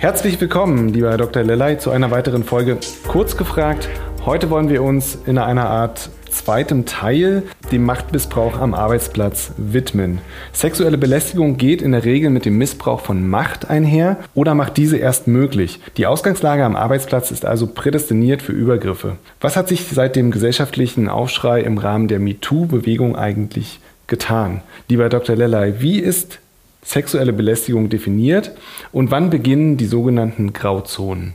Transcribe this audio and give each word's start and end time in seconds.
Herzlich 0.00 0.40
willkommen, 0.40 0.90
lieber 0.90 1.10
Herr 1.10 1.16
Dr. 1.16 1.42
Lellay, 1.42 1.76
zu 1.78 1.90
einer 1.90 2.12
weiteren 2.12 2.44
Folge 2.44 2.78
Kurz 3.08 3.36
gefragt. 3.36 3.88
Heute 4.24 4.48
wollen 4.48 4.68
wir 4.68 4.84
uns 4.84 5.18
in 5.26 5.38
einer 5.38 5.68
Art 5.68 6.10
zweitem 6.30 6.86
Teil 6.86 7.42
dem 7.72 7.84
Machtmissbrauch 7.84 8.60
am 8.60 8.74
Arbeitsplatz 8.74 9.50
widmen. 9.56 10.20
Sexuelle 10.52 10.98
Belästigung 10.98 11.56
geht 11.56 11.82
in 11.82 11.90
der 11.90 12.04
Regel 12.04 12.30
mit 12.30 12.44
dem 12.44 12.58
Missbrauch 12.58 13.00
von 13.00 13.28
Macht 13.28 13.70
einher 13.70 14.18
oder 14.34 14.54
macht 14.54 14.76
diese 14.76 14.98
erst 14.98 15.26
möglich. 15.26 15.80
Die 15.96 16.06
Ausgangslage 16.06 16.64
am 16.64 16.76
Arbeitsplatz 16.76 17.32
ist 17.32 17.44
also 17.44 17.66
prädestiniert 17.66 18.40
für 18.40 18.52
Übergriffe. 18.52 19.16
Was 19.40 19.56
hat 19.56 19.66
sich 19.66 19.84
seit 19.84 20.14
dem 20.14 20.30
gesellschaftlichen 20.30 21.08
Aufschrei 21.08 21.60
im 21.62 21.76
Rahmen 21.76 22.06
der 22.06 22.20
MeToo-Bewegung 22.20 23.16
eigentlich 23.16 23.80
getan? 24.06 24.62
Lieber 24.88 25.08
Dr. 25.08 25.34
Lellay, 25.34 25.74
wie 25.80 25.98
ist 25.98 26.38
sexuelle 26.88 27.32
Belästigung 27.32 27.90
definiert 27.90 28.52
und 28.92 29.10
wann 29.10 29.28
beginnen 29.30 29.76
die 29.76 29.86
sogenannten 29.86 30.52
Grauzonen? 30.52 31.34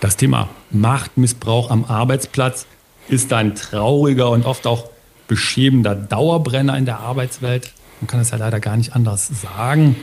Das 0.00 0.16
Thema 0.16 0.48
Machtmissbrauch 0.70 1.70
am 1.70 1.84
Arbeitsplatz 1.84 2.66
ist 3.08 3.32
ein 3.32 3.54
trauriger 3.54 4.30
und 4.30 4.46
oft 4.46 4.66
auch 4.66 4.88
beschämender 5.28 5.94
Dauerbrenner 5.94 6.76
in 6.76 6.86
der 6.86 7.00
Arbeitswelt. 7.00 7.72
Man 8.00 8.08
kann 8.08 8.20
es 8.20 8.30
ja 8.30 8.38
leider 8.38 8.58
gar 8.58 8.76
nicht 8.76 8.96
anders 8.96 9.28
sagen. 9.28 9.96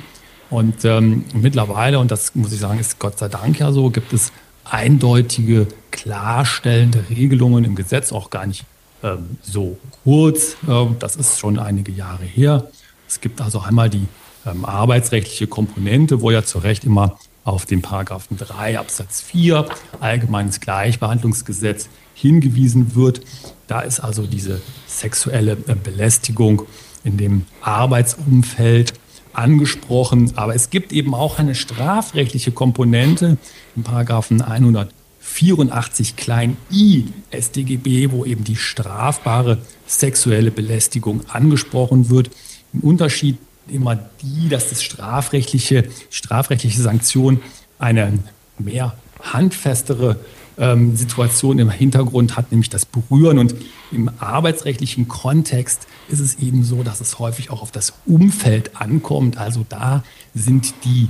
Und 0.50 0.86
ähm, 0.86 1.26
mittlerweile, 1.34 2.00
und 2.00 2.12
das 2.12 2.34
muss 2.36 2.54
ich 2.54 2.60
sagen, 2.60 2.80
ist 2.80 2.98
Gott 3.00 3.20
sei 3.20 3.28
Dank 3.28 3.60
ja 3.60 3.72
so, 3.72 3.90
gibt 3.90 4.14
es 4.14 4.32
eindeutige, 4.64 5.68
klarstellende 5.92 7.04
Regelungen 7.10 7.66
im 7.66 7.76
Gesetz, 7.76 8.12
auch 8.12 8.30
gar 8.30 8.46
nicht 8.46 8.64
ähm, 9.04 9.38
so 9.42 9.78
kurz. 10.04 10.56
Äh, 10.68 10.86
das 11.00 11.16
ist 11.16 11.40
schon 11.40 11.60
einige 11.60 11.92
Jahre 11.92 12.24
her. 12.24 12.70
Es 13.10 13.22
gibt 13.22 13.42
also 13.42 13.60
einmal 13.60 13.90
die 13.90 14.06
ähm, 14.46 14.66
arbeitsrechtliche 14.66 15.48
Komponente, 15.48 16.22
wo 16.22 16.30
ja 16.30 16.44
zu 16.44 16.60
Recht 16.60 16.84
immer 16.86 17.18
auf 17.44 17.66
den 17.66 17.82
Paragraphen 17.82 18.38
3 18.38 18.78
Absatz 18.78 19.22
4 19.22 19.68
Allgemeines 20.00 20.60
Gleichbehandlungsgesetz 20.60 21.90
hingewiesen 22.14 22.94
wird. 22.96 23.22
Da 23.66 23.82
ist 23.82 24.00
also 24.00 24.28
diese 24.28 24.62
sexuelle 24.86 25.54
äh, 25.54 25.76
Belästigung 25.76 26.62
in 27.04 27.18
dem 27.18 27.46
Arbeitsumfeld 27.62 28.94
angesprochen. 29.34 30.34
Aber 30.36 30.54
es 30.54 30.70
gibt 30.70 30.94
eben 30.94 31.16
auch 31.16 31.40
eine 31.40 31.56
strafrechtliche 31.56 32.52
Komponente 32.52 33.38
im 33.76 33.82
Paragraphen 33.82 34.44
184 34.44 36.16
klein 36.16 36.58
i 36.72 37.06
StGB, 37.34 38.12
wo 38.12 38.24
eben 38.24 38.44
die 38.44 38.56
strafbare 38.56 39.58
sexuelle 39.88 40.52
Belästigung 40.52 41.22
angesprochen 41.28 42.12
wird. 42.12 42.30
Im 42.74 42.82
Unterschied 42.82 43.38
immer 43.68 43.96
die, 44.22 44.50
dass 44.50 44.70
das 44.70 44.84
strafrechtliche, 44.84 45.90
strafrechtliche 46.10 46.82
Sanktion 46.82 47.42
eine 47.78 48.20
mehr 48.58 48.96
handfestere 49.22 50.18
ähm, 50.58 50.96
Situation 50.96 51.60
im 51.60 51.70
Hintergrund 51.70 52.36
hat, 52.36 52.52
nämlich 52.52 52.70
das 52.70 52.86
Berühren. 52.86 53.40
Und 53.40 53.56
im 53.92 54.10
arbeitsrechtlichen 54.20 55.08
Kontext 55.08 55.88
ist 56.10 56.20
es 56.20 56.40
eben 56.40 56.64
so, 56.64 56.84
dass 56.84 57.02
es 57.02 57.20
häufig 57.20 57.50
auch 57.50 57.62
auf 57.62 57.72
das 57.72 57.94
Umfeld 58.06 58.76
ankommt. 58.76 59.38
Also 59.38 59.66
da 59.68 60.04
sind 60.34 60.74
die 60.84 61.08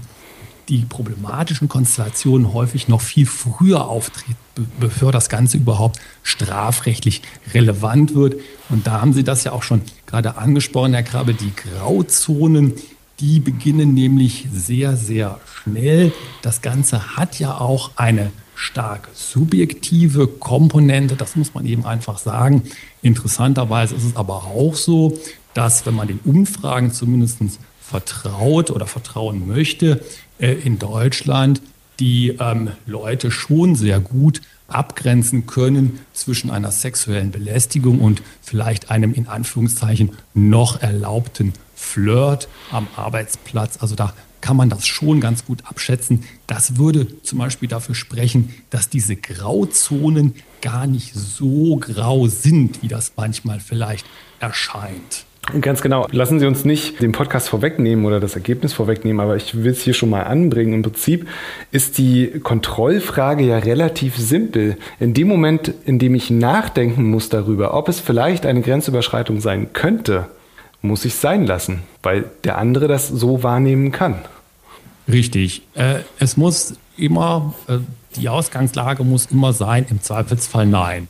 die 0.69 0.85
problematischen 0.85 1.67
Konstellationen 1.67 2.53
häufig 2.53 2.87
noch 2.87 3.01
viel 3.01 3.25
früher 3.25 3.87
auftreten, 3.87 4.37
bevor 4.79 5.11
das 5.11 5.29
Ganze 5.29 5.57
überhaupt 5.57 5.99
strafrechtlich 6.23 7.21
relevant 7.53 8.13
wird. 8.13 8.35
Und 8.69 8.85
da 8.85 9.01
haben 9.01 9.13
Sie 9.13 9.23
das 9.23 9.43
ja 9.43 9.51
auch 9.51 9.63
schon 9.63 9.81
gerade 10.05 10.37
angesprochen, 10.37 10.93
Herr 10.93 11.03
Krabbe, 11.03 11.33
die 11.33 11.51
Grauzonen, 11.55 12.73
die 13.19 13.39
beginnen 13.39 13.93
nämlich 13.93 14.47
sehr, 14.53 14.95
sehr 14.95 15.39
schnell. 15.45 16.13
Das 16.41 16.61
Ganze 16.61 17.17
hat 17.17 17.39
ja 17.39 17.57
auch 17.57 17.91
eine 17.95 18.31
stark 18.55 19.09
subjektive 19.13 20.27
Komponente, 20.27 21.15
das 21.15 21.35
muss 21.35 21.53
man 21.53 21.65
eben 21.65 21.85
einfach 21.85 22.17
sagen. 22.17 22.63
Interessanterweise 23.01 23.95
ist 23.95 24.03
es 24.03 24.15
aber 24.15 24.43
auch 24.45 24.75
so, 24.75 25.17
dass 25.53 25.85
wenn 25.85 25.95
man 25.95 26.07
den 26.07 26.19
Umfragen 26.23 26.91
zumindest 26.91 27.39
vertraut 27.89 28.69
oder 28.71 28.85
vertrauen 28.85 29.47
möchte, 29.47 30.03
äh, 30.39 30.53
in 30.53 30.79
Deutschland 30.79 31.61
die 31.99 32.37
ähm, 32.39 32.71
Leute 32.85 33.29
schon 33.29 33.75
sehr 33.75 33.99
gut 33.99 34.41
abgrenzen 34.67 35.47
können 35.47 35.99
zwischen 36.13 36.51
einer 36.51 36.71
sexuellen 36.71 37.31
Belästigung 37.31 37.99
und 37.99 38.21
vielleicht 38.41 38.91
einem 38.91 39.13
in 39.13 39.27
Anführungszeichen 39.27 40.11
noch 40.33 40.81
erlaubten 40.81 41.53
Flirt 41.75 42.47
am 42.71 42.87
Arbeitsplatz. 42.95 43.77
Also 43.81 43.95
da 43.95 44.13
kann 44.41 44.55
man 44.55 44.69
das 44.69 44.87
schon 44.87 45.19
ganz 45.19 45.45
gut 45.45 45.63
abschätzen. 45.65 46.23
Das 46.47 46.77
würde 46.77 47.21
zum 47.23 47.39
Beispiel 47.39 47.67
dafür 47.67 47.95
sprechen, 47.95 48.53
dass 48.69 48.89
diese 48.89 49.15
Grauzonen 49.15 50.35
gar 50.61 50.87
nicht 50.87 51.13
so 51.13 51.77
grau 51.77 52.27
sind, 52.27 52.81
wie 52.81 52.87
das 52.87 53.13
manchmal 53.17 53.59
vielleicht 53.59 54.05
erscheint. 54.39 55.25
Ganz 55.61 55.81
genau. 55.81 56.07
Lassen 56.11 56.39
Sie 56.39 56.45
uns 56.45 56.65
nicht 56.65 57.01
den 57.01 57.11
Podcast 57.11 57.49
vorwegnehmen 57.49 58.05
oder 58.05 58.19
das 58.19 58.35
Ergebnis 58.35 58.73
vorwegnehmen, 58.73 59.19
aber 59.19 59.35
ich 59.35 59.63
will 59.63 59.71
es 59.71 59.81
hier 59.81 59.93
schon 59.93 60.09
mal 60.09 60.23
anbringen. 60.23 60.73
Im 60.73 60.81
Prinzip 60.83 61.27
ist 61.71 61.97
die 61.97 62.39
Kontrollfrage 62.43 63.43
ja 63.43 63.57
relativ 63.57 64.17
simpel. 64.17 64.77
In 64.99 65.13
dem 65.13 65.27
Moment, 65.27 65.73
in 65.85 65.99
dem 65.99 66.15
ich 66.15 66.29
nachdenken 66.29 67.09
muss 67.09 67.29
darüber, 67.29 67.73
ob 67.73 67.89
es 67.89 67.99
vielleicht 67.99 68.45
eine 68.45 68.61
Grenzüberschreitung 68.61 69.41
sein 69.41 69.73
könnte, 69.73 70.27
muss 70.81 71.05
ich 71.05 71.13
es 71.13 71.21
sein 71.21 71.45
lassen, 71.45 71.81
weil 72.03 72.25
der 72.43 72.57
andere 72.57 72.87
das 72.87 73.07
so 73.07 73.43
wahrnehmen 73.43 73.91
kann. 73.91 74.15
Richtig. 75.11 75.63
Äh, 75.73 75.99
es 76.19 76.37
muss 76.37 76.75
immer, 76.95 77.53
äh, 77.67 77.77
die 78.15 78.29
Ausgangslage 78.29 79.03
muss 79.03 79.25
immer 79.27 79.53
sein, 79.53 79.85
im 79.89 80.01
Zweifelsfall 80.01 80.65
nein. 80.65 81.07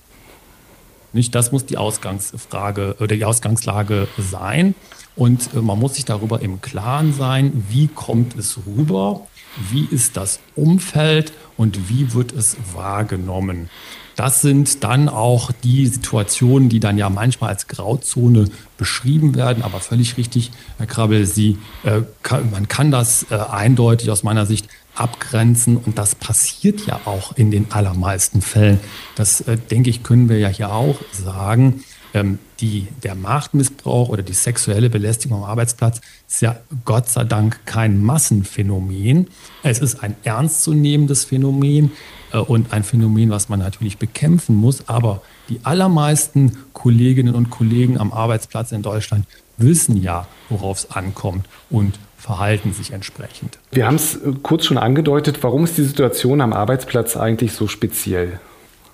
Nicht, 1.13 1.33
das 1.35 1.51
muss 1.51 1.65
die 1.65 1.77
Ausgangsfrage 1.77 2.95
oder 2.99 3.15
die 3.15 3.25
Ausgangslage 3.25 4.07
sein. 4.17 4.75
Und 5.15 5.49
äh, 5.53 5.57
man 5.57 5.79
muss 5.79 5.95
sich 5.95 6.05
darüber 6.05 6.41
im 6.41 6.61
Klaren 6.61 7.13
sein, 7.13 7.65
wie 7.69 7.87
kommt 7.87 8.37
es 8.37 8.59
rüber, 8.65 9.27
wie 9.71 9.85
ist 9.85 10.17
das 10.17 10.39
Umfeld 10.55 11.33
und 11.57 11.89
wie 11.89 12.13
wird 12.13 12.31
es 12.31 12.57
wahrgenommen. 12.73 13.69
Das 14.15 14.41
sind 14.41 14.83
dann 14.83 15.07
auch 15.07 15.51
die 15.63 15.87
Situationen, 15.87 16.67
die 16.67 16.81
dann 16.81 16.97
ja 16.97 17.09
manchmal 17.09 17.51
als 17.51 17.67
Grauzone 17.67 18.49
beschrieben 18.77 19.33
werden. 19.33 19.63
Aber 19.63 19.79
völlig 19.79 20.17
richtig, 20.17 20.51
Herr 20.77 20.87
Krabbel, 20.87 21.25
Sie, 21.25 21.57
äh, 21.83 22.01
kann, 22.21 22.51
man 22.51 22.67
kann 22.67 22.91
das 22.91 23.27
äh, 23.31 23.35
eindeutig 23.35 24.11
aus 24.11 24.23
meiner 24.23 24.45
Sicht 24.45 24.67
abgrenzen. 24.99 25.77
Und 25.77 25.97
das 25.97 26.15
passiert 26.15 26.85
ja 26.85 27.01
auch 27.05 27.35
in 27.35 27.51
den 27.51 27.71
allermeisten 27.71 28.41
Fällen. 28.41 28.79
Das, 29.15 29.41
äh, 29.41 29.57
denke 29.57 29.89
ich, 29.89 30.03
können 30.03 30.29
wir 30.29 30.39
ja 30.39 30.49
hier 30.49 30.71
auch 30.71 30.99
sagen. 31.11 31.83
Ähm, 32.13 32.39
die, 32.59 32.87
der 33.03 33.13
Machtmissbrauch 33.13 34.09
oder 34.09 34.23
die 34.23 34.33
sexuelle 34.33 34.89
Belästigung 34.89 35.43
am 35.43 35.49
Arbeitsplatz 35.49 36.01
ist 36.27 36.41
ja 36.41 36.57
Gott 36.83 37.07
sei 37.07 37.23
Dank 37.23 37.65
kein 37.65 38.03
Massenphänomen. 38.03 39.27
Es 39.61 39.79
ist 39.79 40.01
ein 40.03 40.15
ernstzunehmendes 40.23 41.25
Phänomen 41.25 41.91
äh, 42.31 42.37
und 42.37 42.73
ein 42.73 42.83
Phänomen, 42.83 43.29
was 43.29 43.47
man 43.47 43.59
natürlich 43.59 43.97
bekämpfen 43.97 44.55
muss. 44.55 44.87
Aber 44.89 45.21
die 45.49 45.59
allermeisten 45.63 46.57
Kolleginnen 46.73 47.35
und 47.35 47.49
Kollegen 47.49 47.99
am 47.99 48.11
Arbeitsplatz 48.11 48.71
in 48.71 48.81
Deutschland 48.81 49.25
wissen 49.57 50.01
ja, 50.01 50.27
worauf 50.49 50.79
es 50.79 50.91
ankommt 50.91 51.47
und 51.69 51.99
verhalten 52.19 52.73
sich 52.73 52.91
entsprechend. 52.91 53.57
Wir 53.71 53.87
haben 53.87 53.95
es 53.95 54.15
äh, 54.15 54.33
kurz 54.43 54.65
schon 54.65 54.77
angedeutet. 54.77 55.41
Warum 55.41 55.63
ist 55.63 55.77
die 55.77 55.83
Situation 55.83 56.41
am 56.41 56.53
Arbeitsplatz 56.53 57.15
eigentlich 57.15 57.53
so 57.53 57.67
speziell? 57.67 58.39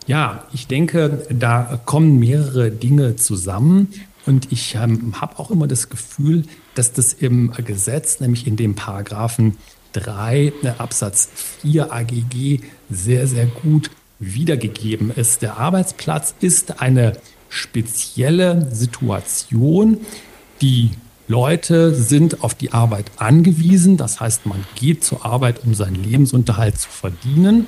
Ja, 0.08 0.44
ich 0.54 0.68
denke, 0.68 1.26
da 1.30 1.80
kommen 1.86 2.20
mehrere 2.20 2.70
Dinge 2.70 3.16
zusammen. 3.16 3.92
Und 4.28 4.52
ich 4.52 4.76
ähm, 4.76 5.20
habe 5.20 5.40
auch 5.40 5.52
immer 5.52 5.68
das 5.68 5.90
Gefühl, 5.90 6.44
dass 6.76 6.94
das 6.94 7.14
im 7.14 7.52
Gesetz, 7.66 8.20
nämlich 8.20 8.48
in 8.48 8.56
dem 8.56 8.76
Paragraphen 8.76 9.58
3 9.94 10.38
äh, 10.38 10.52
Absatz 10.78 11.30
4 11.62 11.92
AGG, 11.92 12.60
sehr, 12.90 13.28
sehr 13.28 13.48
gut 13.48 13.90
wiedergegeben 14.20 15.12
ist. 15.16 15.42
Der 15.42 15.58
Arbeitsplatz 15.58 16.36
ist 16.40 16.82
eine 16.82 17.18
spezielle 17.50 18.68
Situation, 18.72 19.98
die 20.62 20.92
Leute 21.28 21.96
sind 21.96 22.44
auf 22.44 22.54
die 22.54 22.72
Arbeit 22.72 23.12
angewiesen. 23.18 23.98
Das 23.98 24.20
heißt, 24.20 24.46
man 24.46 24.64
geht 24.76 25.04
zur 25.04 25.26
Arbeit, 25.26 25.66
um 25.66 25.74
seinen 25.74 26.04
Lebensunterhalt 26.04 26.78
zu 26.78 26.90
verdienen. 26.90 27.66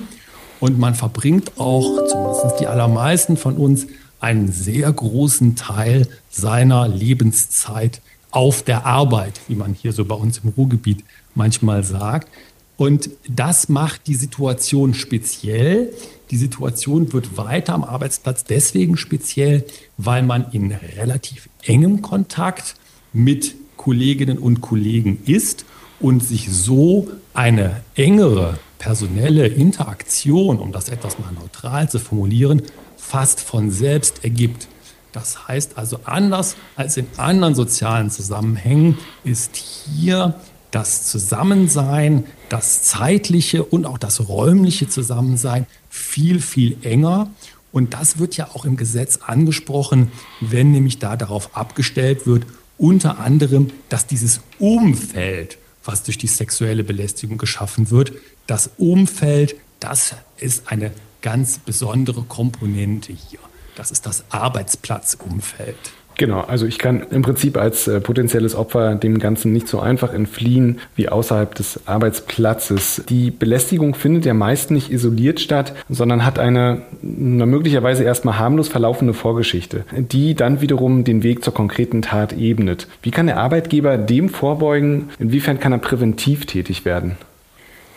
und 0.60 0.76
man 0.76 0.96
verbringt 0.96 1.52
auch, 1.56 2.04
zumindest 2.08 2.58
die 2.58 2.66
allermeisten 2.66 3.36
von 3.36 3.56
uns, 3.56 3.86
einen 4.18 4.50
sehr 4.50 4.92
großen 4.92 5.54
Teil 5.54 6.08
seiner 6.30 6.88
Lebenszeit 6.88 8.00
auf 8.32 8.62
der 8.62 8.84
Arbeit, 8.84 9.40
wie 9.46 9.54
man 9.54 9.74
hier 9.74 9.92
so 9.92 10.04
bei 10.04 10.16
uns 10.16 10.38
im 10.38 10.50
Ruhrgebiet 10.50 11.04
manchmal 11.36 11.84
sagt. 11.84 12.28
Und 12.76 13.10
das 13.28 13.68
macht 13.68 14.08
die 14.08 14.16
Situation 14.16 14.94
speziell. 14.94 15.92
Die 16.32 16.36
Situation 16.36 17.12
wird 17.12 17.36
weiter 17.36 17.74
am 17.74 17.84
Arbeitsplatz 17.84 18.42
deswegen 18.42 18.96
speziell, 18.96 19.64
weil 19.96 20.24
man 20.24 20.46
in 20.50 20.72
relativ 20.72 21.48
engem 21.62 22.02
Kontakt 22.02 22.74
mit 23.12 23.54
Kolleginnen 23.76 24.38
und 24.38 24.60
Kollegen 24.60 25.22
ist 25.26 25.64
und 26.00 26.22
sich 26.22 26.50
so 26.50 27.08
eine 27.34 27.80
engere 27.94 28.58
personelle 28.78 29.46
Interaktion, 29.46 30.58
um 30.58 30.72
das 30.72 30.88
etwas 30.88 31.18
mal 31.18 31.32
neutral 31.32 31.88
zu 31.88 31.98
formulieren, 31.98 32.62
fast 32.96 33.40
von 33.40 33.70
selbst 33.70 34.24
ergibt. 34.24 34.68
Das 35.12 35.48
heißt 35.48 35.78
also, 35.78 36.00
anders 36.04 36.56
als 36.76 36.96
in 36.96 37.06
anderen 37.16 37.54
sozialen 37.54 38.10
Zusammenhängen 38.10 38.98
ist 39.24 39.56
hier 39.56 40.34
das 40.70 41.06
Zusammensein, 41.06 42.24
das 42.50 42.82
zeitliche 42.82 43.64
und 43.64 43.86
auch 43.86 43.98
das 43.98 44.28
räumliche 44.28 44.88
Zusammensein 44.88 45.66
viel, 45.88 46.40
viel 46.40 46.76
enger. 46.82 47.30
Und 47.72 47.94
das 47.94 48.18
wird 48.18 48.36
ja 48.36 48.48
auch 48.54 48.64
im 48.64 48.76
Gesetz 48.76 49.18
angesprochen, 49.26 50.12
wenn 50.40 50.72
nämlich 50.72 50.98
da 50.98 51.16
darauf 51.16 51.56
abgestellt 51.56 52.26
wird, 52.26 52.44
unter 52.78 53.18
anderem, 53.18 53.70
dass 53.88 54.06
dieses 54.06 54.40
Umfeld, 54.58 55.58
was 55.84 56.04
durch 56.04 56.16
die 56.16 56.26
sexuelle 56.28 56.84
Belästigung 56.84 57.36
geschaffen 57.36 57.90
wird, 57.90 58.12
das 58.46 58.70
Umfeld, 58.78 59.56
das 59.80 60.14
ist 60.38 60.70
eine 60.70 60.92
ganz 61.20 61.58
besondere 61.58 62.22
Komponente 62.22 63.12
hier. 63.12 63.40
Das 63.76 63.90
ist 63.90 64.06
das 64.06 64.24
Arbeitsplatzumfeld. 64.30 65.76
Genau, 66.18 66.40
also 66.40 66.66
ich 66.66 66.80
kann 66.80 67.06
im 67.12 67.22
Prinzip 67.22 67.56
als 67.56 67.86
äh, 67.86 68.00
potenzielles 68.00 68.56
Opfer 68.56 68.96
dem 68.96 69.20
Ganzen 69.20 69.52
nicht 69.52 69.68
so 69.68 69.78
einfach 69.78 70.12
entfliehen 70.12 70.80
wie 70.96 71.08
außerhalb 71.08 71.54
des 71.54 71.86
Arbeitsplatzes. 71.86 73.04
Die 73.08 73.30
Belästigung 73.30 73.94
findet 73.94 74.26
ja 74.26 74.34
meist 74.34 74.72
nicht 74.72 74.90
isoliert 74.90 75.38
statt, 75.38 75.74
sondern 75.88 76.26
hat 76.26 76.40
eine 76.40 76.82
möglicherweise 77.02 78.02
erstmal 78.02 78.36
harmlos 78.36 78.66
verlaufende 78.66 79.14
Vorgeschichte, 79.14 79.84
die 79.96 80.34
dann 80.34 80.60
wiederum 80.60 81.04
den 81.04 81.22
Weg 81.22 81.44
zur 81.44 81.54
konkreten 81.54 82.02
Tat 82.02 82.32
ebnet. 82.32 82.88
Wie 83.00 83.12
kann 83.12 83.28
der 83.28 83.36
Arbeitgeber 83.36 83.96
dem 83.96 84.28
vorbeugen? 84.28 85.10
Inwiefern 85.20 85.60
kann 85.60 85.70
er 85.70 85.78
präventiv 85.78 86.46
tätig 86.46 86.84
werden? 86.84 87.16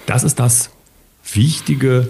Das 0.06 0.24
ist 0.24 0.40
das 0.40 0.70
Wichtige 1.34 2.10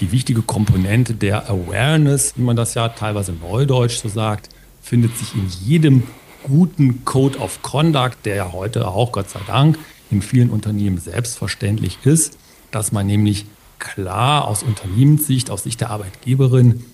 die 0.00 0.10
wichtige 0.10 0.42
Komponente 0.42 1.14
der 1.14 1.48
Awareness, 1.48 2.34
wie 2.36 2.42
man 2.42 2.56
das 2.56 2.74
ja 2.74 2.88
teilweise 2.88 3.32
neudeutsch 3.32 3.98
so 3.98 4.08
sagt, 4.08 4.48
findet 4.84 5.16
sich 5.16 5.34
in 5.34 5.48
jedem 5.64 6.02
guten 6.42 7.06
Code 7.06 7.38
of 7.38 7.62
Conduct, 7.62 8.18
der 8.24 8.36
ja 8.36 8.52
heute 8.52 8.86
auch, 8.86 9.12
Gott 9.12 9.30
sei 9.30 9.40
Dank, 9.46 9.78
in 10.10 10.20
vielen 10.20 10.50
Unternehmen 10.50 10.98
selbstverständlich 10.98 11.98
ist, 12.04 12.36
dass 12.70 12.92
man 12.92 13.06
nämlich 13.06 13.46
klar 13.78 14.46
aus 14.46 14.62
Unternehmenssicht, 14.62 15.50
aus 15.50 15.62
Sicht 15.62 15.80
der 15.80 15.90
Arbeitgeberin 15.90 16.84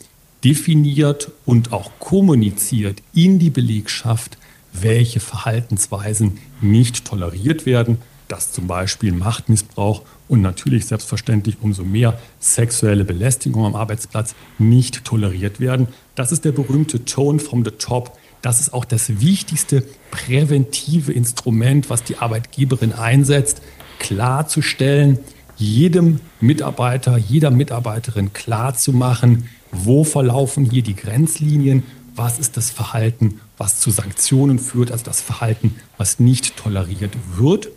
definiert 0.44 1.32
und 1.44 1.72
auch 1.72 1.90
kommuniziert 1.98 3.02
in 3.12 3.40
die 3.40 3.50
Belegschaft, 3.50 4.38
welche 4.72 5.18
Verhaltensweisen 5.18 6.38
nicht 6.60 7.04
toleriert 7.04 7.66
werden, 7.66 7.98
dass 8.30 8.52
zum 8.52 8.66
Beispiel 8.66 9.12
Machtmissbrauch 9.12 10.02
und 10.28 10.40
natürlich 10.40 10.86
selbstverständlich 10.86 11.56
umso 11.60 11.82
mehr 11.82 12.18
sexuelle 12.38 13.04
Belästigung 13.04 13.66
am 13.66 13.74
Arbeitsplatz 13.74 14.34
nicht 14.58 15.04
toleriert 15.04 15.58
werden. 15.58 15.88
Das 16.14 16.30
ist 16.30 16.44
der 16.44 16.52
berühmte 16.52 17.04
Tone 17.04 17.40
from 17.40 17.64
the 17.64 17.72
top. 17.72 18.16
Das 18.40 18.60
ist 18.60 18.72
auch 18.72 18.84
das 18.84 19.20
wichtigste 19.20 19.84
präventive 20.10 21.12
Instrument, 21.12 21.90
was 21.90 22.04
die 22.04 22.16
Arbeitgeberin 22.16 22.92
einsetzt, 22.92 23.62
klarzustellen, 23.98 25.18
jedem 25.56 26.20
Mitarbeiter, 26.40 27.18
jeder 27.18 27.50
Mitarbeiterin 27.50 28.32
klarzumachen, 28.32 29.48
wo 29.72 30.04
verlaufen 30.04 30.64
hier 30.64 30.82
die 30.82 30.96
Grenzlinien, 30.96 31.82
was 32.14 32.38
ist 32.38 32.56
das 32.56 32.70
Verhalten, 32.70 33.40
was 33.58 33.80
zu 33.80 33.90
Sanktionen 33.90 34.58
führt, 34.58 34.90
also 34.92 35.04
das 35.04 35.20
Verhalten, 35.20 35.76
was 35.98 36.18
nicht 36.18 36.56
toleriert 36.56 37.12
wird. 37.36 37.70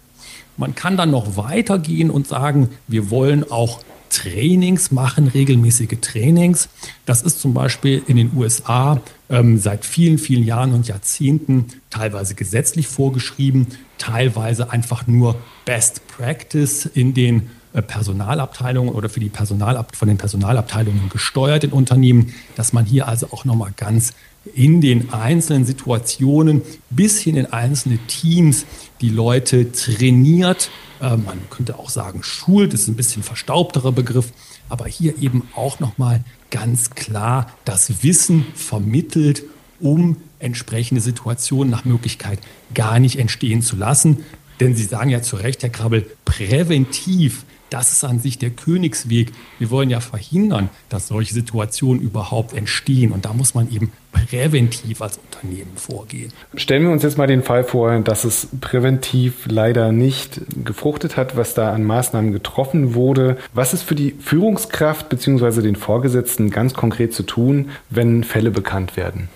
Man 0.58 0.76
kann 0.76 0.98
dann 0.98 1.12
noch 1.12 1.38
weitergehen 1.38 2.10
und 2.10 2.28
sagen, 2.28 2.70
wir 2.88 3.10
wollen 3.10 3.50
auch 3.50 3.82
Trainings 4.14 4.92
machen, 4.92 5.28
regelmäßige 5.28 5.98
Trainings. 6.00 6.70
Das 7.06 7.24
ist 7.24 7.42
zum 7.42 7.54
Beispiel 7.54 8.04
in 8.08 8.16
den 8.16 8.32
USA 8.36 9.02
ähm, 9.30 9.58
seit 9.58 9.86
vielen, 9.86 10.20
vielen 10.20 10.44
Jahren 10.44 10.74
und 10.74 10.88
Jahrzehnten 10.88 11.66
teilweise 11.90 12.36
gesetzlich 12.36 12.88
vorgeschrieben, 12.88 13.68
teilweise 13.98 14.72
einfach 14.72 15.08
nur 15.08 15.36
Best 15.66 16.08
Practice 16.08 16.86
in 16.86 17.16
den 17.16 17.50
äh, 17.74 17.82
Personalabteilungen 17.82 18.94
oder 18.94 19.10
für 19.10 19.20
die 19.20 19.30
Personalab 19.30 19.96
von 19.96 20.08
den 20.08 20.18
Personalabteilungen 20.18 21.10
gesteuert 21.10 21.64
in 21.64 21.72
Unternehmen, 21.72 22.36
dass 22.56 22.72
man 22.72 22.86
hier 22.86 23.08
also 23.08 23.28
auch 23.32 23.46
nochmal 23.46 23.72
ganz 23.76 24.14
in 24.54 24.82
den 24.82 25.14
einzelnen 25.14 25.66
Situationen 25.66 26.62
bis 26.90 27.20
hin 27.20 27.38
in 27.38 27.46
einzelne 27.48 27.98
Teams 28.08 28.66
die 29.02 29.10
Leute 29.10 29.72
trainiert. 29.72 30.70
Äh, 31.02 31.18
man 31.18 31.40
könnte 31.50 31.80
auch 31.80 31.90
sagen, 31.90 32.24
schult, 32.24 32.74
ist 32.74 32.88
ein 32.88 32.96
bisschen 32.96 33.24
verstaubterer 33.24 33.92
Begriff, 33.92 34.32
aber 34.70 34.86
hier 34.86 35.22
eben 35.22 35.48
auch 35.56 35.80
nochmal 35.80 36.24
ganz 36.52 36.92
klar 36.92 37.52
das 37.66 38.04
Wissen 38.04 38.46
vermittelt, 38.54 39.44
um 39.80 40.18
entsprechende 40.40 41.02
Situationen 41.02 41.72
nach 41.72 41.86
Möglichkeit 41.86 42.40
gar 42.74 43.00
nicht 43.00 43.18
entstehen 43.18 43.62
zu 43.62 43.76
lassen. 43.76 44.24
Denn 44.60 44.76
Sie 44.76 44.84
sagen 44.84 45.10
ja 45.10 45.22
zu 45.22 45.36
Recht, 45.36 45.64
Herr 45.64 45.70
Krabbel, 45.70 46.06
präventiv 46.26 47.46
das 47.74 47.92
ist 47.92 48.04
an 48.04 48.20
sich 48.20 48.38
der 48.38 48.52
Königsweg. 48.52 49.32
Wir 49.58 49.72
wollen 49.72 49.90
ja 49.90 50.00
verhindern, 50.00 50.70
dass 50.90 51.08
solche 51.08 51.34
Situationen 51.34 52.04
überhaupt 52.04 52.54
entstehen. 52.54 53.12
Und 53.12 53.26
da 53.26 53.34
muss 53.34 53.56
man 53.56 53.72
eben 53.72 53.92
präventiv 54.14 55.02
als 55.02 55.18
Unternehmen 55.18 55.76
vorgehen. 55.76 56.32
Stellen 56.56 56.84
wir 56.84 56.92
uns 56.92 57.04
jetzt 57.04 57.18
mal 57.18 57.28
den 57.28 57.44
Fall 57.44 57.64
vor, 57.64 58.00
dass 58.00 58.24
es 58.24 58.48
präventiv 58.62 59.46
leider 59.48 59.92
nicht 59.92 60.42
gefruchtet 60.64 61.18
hat, 61.18 61.36
was 61.36 61.54
da 61.54 61.74
an 61.74 61.84
Maßnahmen 61.84 62.32
getroffen 62.32 62.94
wurde. 62.94 63.38
Was 63.54 63.74
ist 63.74 63.84
für 63.84 63.96
die 63.96 64.16
Führungskraft 64.20 65.10
bzw. 65.10 65.62
den 65.62 65.76
Vorgesetzten 65.76 66.50
ganz 66.50 66.74
konkret 66.74 67.14
zu 67.14 67.24
tun, 67.24 67.70
wenn 67.90 68.24
Fälle 68.24 68.52
bekannt 68.52 68.96
werden? 68.96 69.28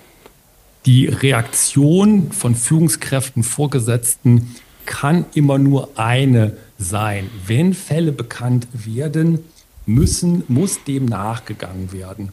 Die 0.86 1.08
Reaktion 1.08 2.32
von 2.32 2.56
Führungskräften, 2.56 3.44
Vorgesetzten 3.44 4.56
kann 4.86 5.26
immer 5.34 5.58
nur 5.58 5.90
eine 5.98 6.56
sein. 6.80 7.30
Wenn 7.46 7.74
Fälle 7.74 8.14
bekannt 8.14 8.68
werden, 8.72 9.40
müssen, 9.86 10.44
muss 10.48 10.84
dem 10.84 11.06
nachgegangen 11.06 11.92
werden. 11.92 12.32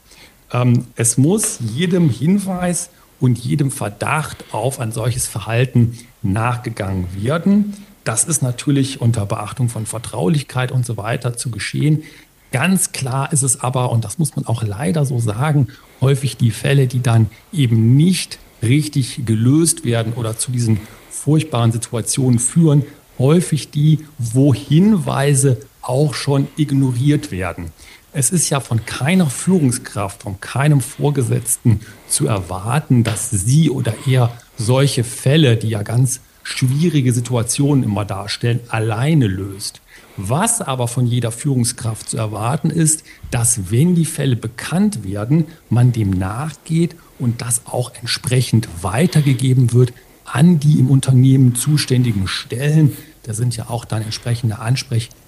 Ähm, 0.55 0.87
es 0.97 1.19
muss 1.19 1.59
jedem 1.61 2.09
Hinweis 2.09 2.89
und 3.21 3.39
jedem 3.39 3.71
Verdacht 3.71 4.45
auf 4.53 4.81
ein 4.81 4.93
solches 4.93 5.27
Verhalten 5.27 5.99
nachgegangen 6.23 7.07
werden. 7.21 7.75
Das 8.05 8.25
ist 8.25 8.43
natürlich 8.43 9.01
unter 9.01 9.27
Beachtung 9.27 9.69
von 9.69 9.85
Vertraulichkeit 9.87 10.73
und 10.73 10.87
so 10.87 10.97
weiter 10.97 11.37
zu 11.37 11.51
geschehen. 11.51 12.05
Ganz 12.53 12.93
klar 12.93 13.33
ist 13.33 13.43
es 13.43 13.61
aber, 13.61 13.91
und 13.91 14.05
das 14.05 14.19
muss 14.19 14.37
man 14.37 14.47
auch 14.47 14.63
leider 14.63 15.05
so 15.05 15.19
sagen, 15.19 15.69
häufig 16.01 16.37
die 16.37 16.53
Fälle, 16.53 16.87
die 16.87 17.03
dann 17.03 17.29
eben 17.53 17.97
nicht 17.97 18.39
richtig 18.63 19.27
gelöst 19.27 19.85
werden 19.85 20.13
oder 20.13 20.39
zu 20.39 20.53
diesen 20.53 20.79
furchtbaren 21.11 21.73
Situationen 21.73 22.39
führen, 22.39 22.85
häufig 23.19 23.71
die, 23.71 24.07
wo 24.19 24.55
Hinweise 24.55 25.59
auch 25.83 26.15
schon 26.15 26.47
ignoriert 26.57 27.31
werden. 27.31 27.73
Es 28.17 28.31
ist 28.31 28.49
ja 28.49 28.61
von 28.61 28.87
keiner 28.87 29.29
Führungskraft, 29.29 30.23
von 30.23 30.41
keinem 30.41 30.81
Vorgesetzten 30.81 31.81
zu 32.07 32.29
erwarten, 32.29 33.03
dass 33.03 33.31
sie 33.31 33.71
oder 33.71 33.93
er 34.07 34.31
solche 34.57 35.03
Fälle, 35.03 35.57
die 35.57 35.71
ja 35.71 35.83
ganz 35.83 36.21
schwierige 36.45 37.13
Situationen 37.13 37.83
immer 37.83 38.05
darstellen, 38.05 38.61
alleine 38.69 39.27
löst. 39.27 39.81
Was 40.17 40.61
aber 40.61 40.87
von 40.87 41.07
jeder 41.07 41.33
Führungskraft 41.33 42.09
zu 42.09 42.17
erwarten 42.17 42.71
ist, 42.71 43.03
dass 43.33 43.73
wenn 43.73 43.97
die 43.97 44.05
Fälle 44.05 44.37
bekannt 44.37 45.03
werden, 45.03 45.47
man 45.69 45.91
dem 45.91 46.11
nachgeht 46.11 46.95
und 47.19 47.43
das 47.43 47.63
auch 47.67 47.91
entsprechend 48.01 48.69
weitergegeben 48.83 49.73
wird 49.73 49.93
an 50.25 50.61
die 50.61 50.79
im 50.79 50.89
Unternehmen 50.89 51.57
zuständigen 51.57 52.29
Stellen. 52.29 52.97
Da 53.25 53.35
sind 53.35 53.57
ja 53.57 53.71
auch 53.71 53.85
dann 53.85 54.03
entsprechende 54.03 54.61
Ansprechpartner 54.61 55.24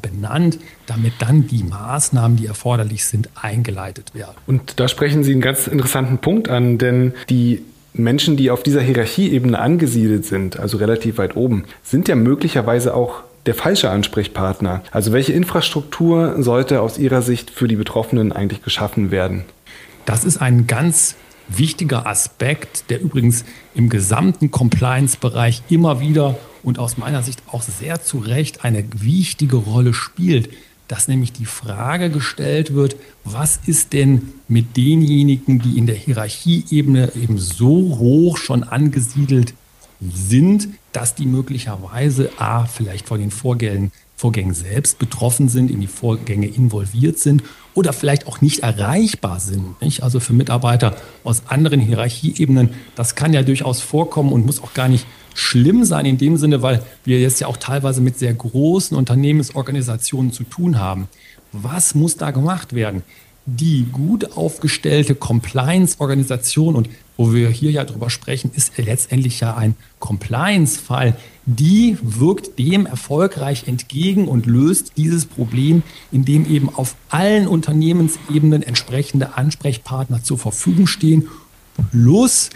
benannt, 0.00 0.58
damit 0.86 1.14
dann 1.18 1.46
die 1.46 1.64
Maßnahmen, 1.64 2.36
die 2.36 2.46
erforderlich 2.46 3.04
sind, 3.04 3.28
eingeleitet 3.34 4.14
werden. 4.14 4.36
Und 4.46 4.80
da 4.80 4.88
sprechen 4.88 5.24
Sie 5.24 5.32
einen 5.32 5.40
ganz 5.40 5.66
interessanten 5.66 6.18
Punkt 6.18 6.48
an, 6.48 6.78
denn 6.78 7.12
die 7.28 7.62
Menschen, 7.92 8.36
die 8.36 8.50
auf 8.50 8.62
dieser 8.62 8.80
Hierarchieebene 8.80 9.58
angesiedelt 9.58 10.24
sind, 10.24 10.58
also 10.58 10.78
relativ 10.78 11.18
weit 11.18 11.36
oben, 11.36 11.64
sind 11.82 12.08
ja 12.08 12.14
möglicherweise 12.14 12.94
auch 12.94 13.22
der 13.46 13.54
falsche 13.54 13.90
Ansprechpartner? 13.90 14.82
Also 14.90 15.12
welche 15.12 15.32
Infrastruktur 15.32 16.42
sollte 16.42 16.82
aus 16.82 16.98
Ihrer 16.98 17.22
Sicht 17.22 17.50
für 17.50 17.66
die 17.66 17.76
Betroffenen 17.76 18.32
eigentlich 18.32 18.62
geschaffen 18.62 19.10
werden? 19.10 19.44
Das 20.04 20.24
ist 20.24 20.38
ein 20.38 20.66
ganz 20.66 21.16
wichtiger 21.48 22.06
Aspekt, 22.06 22.90
der 22.90 23.00
übrigens 23.00 23.44
im 23.74 23.88
gesamten 23.88 24.50
Compliance-Bereich 24.50 25.62
immer 25.70 26.00
wieder 26.00 26.36
und 26.62 26.78
aus 26.78 26.96
meiner 26.96 27.22
Sicht 27.22 27.42
auch 27.46 27.62
sehr 27.62 28.02
zu 28.02 28.18
Recht 28.18 28.64
eine 28.64 28.84
wichtige 28.94 29.56
Rolle 29.56 29.94
spielt, 29.94 30.50
dass 30.88 31.06
nämlich 31.06 31.32
die 31.32 31.44
Frage 31.44 32.10
gestellt 32.10 32.74
wird, 32.74 32.96
was 33.24 33.60
ist 33.66 33.92
denn 33.92 34.32
mit 34.48 34.76
denjenigen, 34.76 35.60
die 35.60 35.76
in 35.76 35.86
der 35.86 35.96
Hierarchieebene 35.96 37.12
eben 37.14 37.38
so 37.38 37.98
hoch 37.98 38.38
schon 38.38 38.62
angesiedelt 38.62 39.52
sind, 40.00 40.68
dass 40.92 41.14
die 41.14 41.26
möglicherweise 41.26 42.30
A, 42.38 42.64
vielleicht 42.64 43.06
von 43.06 43.20
den 43.20 43.30
Vorgängen, 43.30 43.92
Vorgängen 44.16 44.54
selbst 44.54 44.98
betroffen 44.98 45.48
sind, 45.48 45.70
in 45.70 45.80
die 45.80 45.86
Vorgänge 45.86 46.48
involviert 46.48 47.20
sind 47.20 47.44
oder 47.74 47.92
vielleicht 47.92 48.26
auch 48.26 48.40
nicht 48.40 48.60
erreichbar 48.60 49.38
sind. 49.38 49.80
Nicht? 49.80 50.02
Also 50.02 50.18
für 50.18 50.32
Mitarbeiter 50.32 50.96
aus 51.22 51.42
anderen 51.46 51.78
Hierarchieebenen, 51.78 52.70
das 52.96 53.14
kann 53.14 53.32
ja 53.32 53.44
durchaus 53.44 53.80
vorkommen 53.80 54.32
und 54.32 54.44
muss 54.44 54.60
auch 54.60 54.74
gar 54.74 54.88
nicht 54.88 55.06
schlimm 55.34 55.84
sein 55.84 56.06
in 56.06 56.18
dem 56.18 56.36
Sinne, 56.36 56.62
weil 56.62 56.82
wir 57.04 57.20
jetzt 57.20 57.40
ja 57.40 57.46
auch 57.46 57.56
teilweise 57.56 58.00
mit 58.00 58.18
sehr 58.18 58.34
großen 58.34 58.96
Unternehmensorganisationen 58.96 60.32
zu 60.32 60.44
tun 60.44 60.78
haben. 60.78 61.08
Was 61.52 61.94
muss 61.94 62.16
da 62.16 62.30
gemacht 62.30 62.74
werden? 62.74 63.02
Die 63.46 63.86
gut 63.90 64.36
aufgestellte 64.36 65.14
Compliance-Organisation 65.14 66.76
und 66.76 66.90
wo 67.16 67.32
wir 67.32 67.48
hier 67.48 67.70
ja 67.70 67.84
drüber 67.84 68.10
sprechen, 68.10 68.50
ist 68.54 68.76
letztendlich 68.76 69.40
ja 69.40 69.56
ein 69.56 69.74
Compliance-Fall. 69.98 71.16
Die 71.46 71.96
wirkt 72.02 72.58
dem 72.58 72.84
erfolgreich 72.84 73.66
entgegen 73.66 74.28
und 74.28 74.46
löst 74.46 74.92
dieses 74.98 75.24
Problem, 75.24 75.82
indem 76.12 76.44
eben 76.46 76.68
auf 76.68 76.94
allen 77.08 77.48
Unternehmensebenen 77.48 78.62
entsprechende 78.62 79.36
Ansprechpartner 79.36 80.22
zur 80.22 80.38
Verfügung 80.38 80.86
stehen, 80.86 81.28
plus 81.90 82.50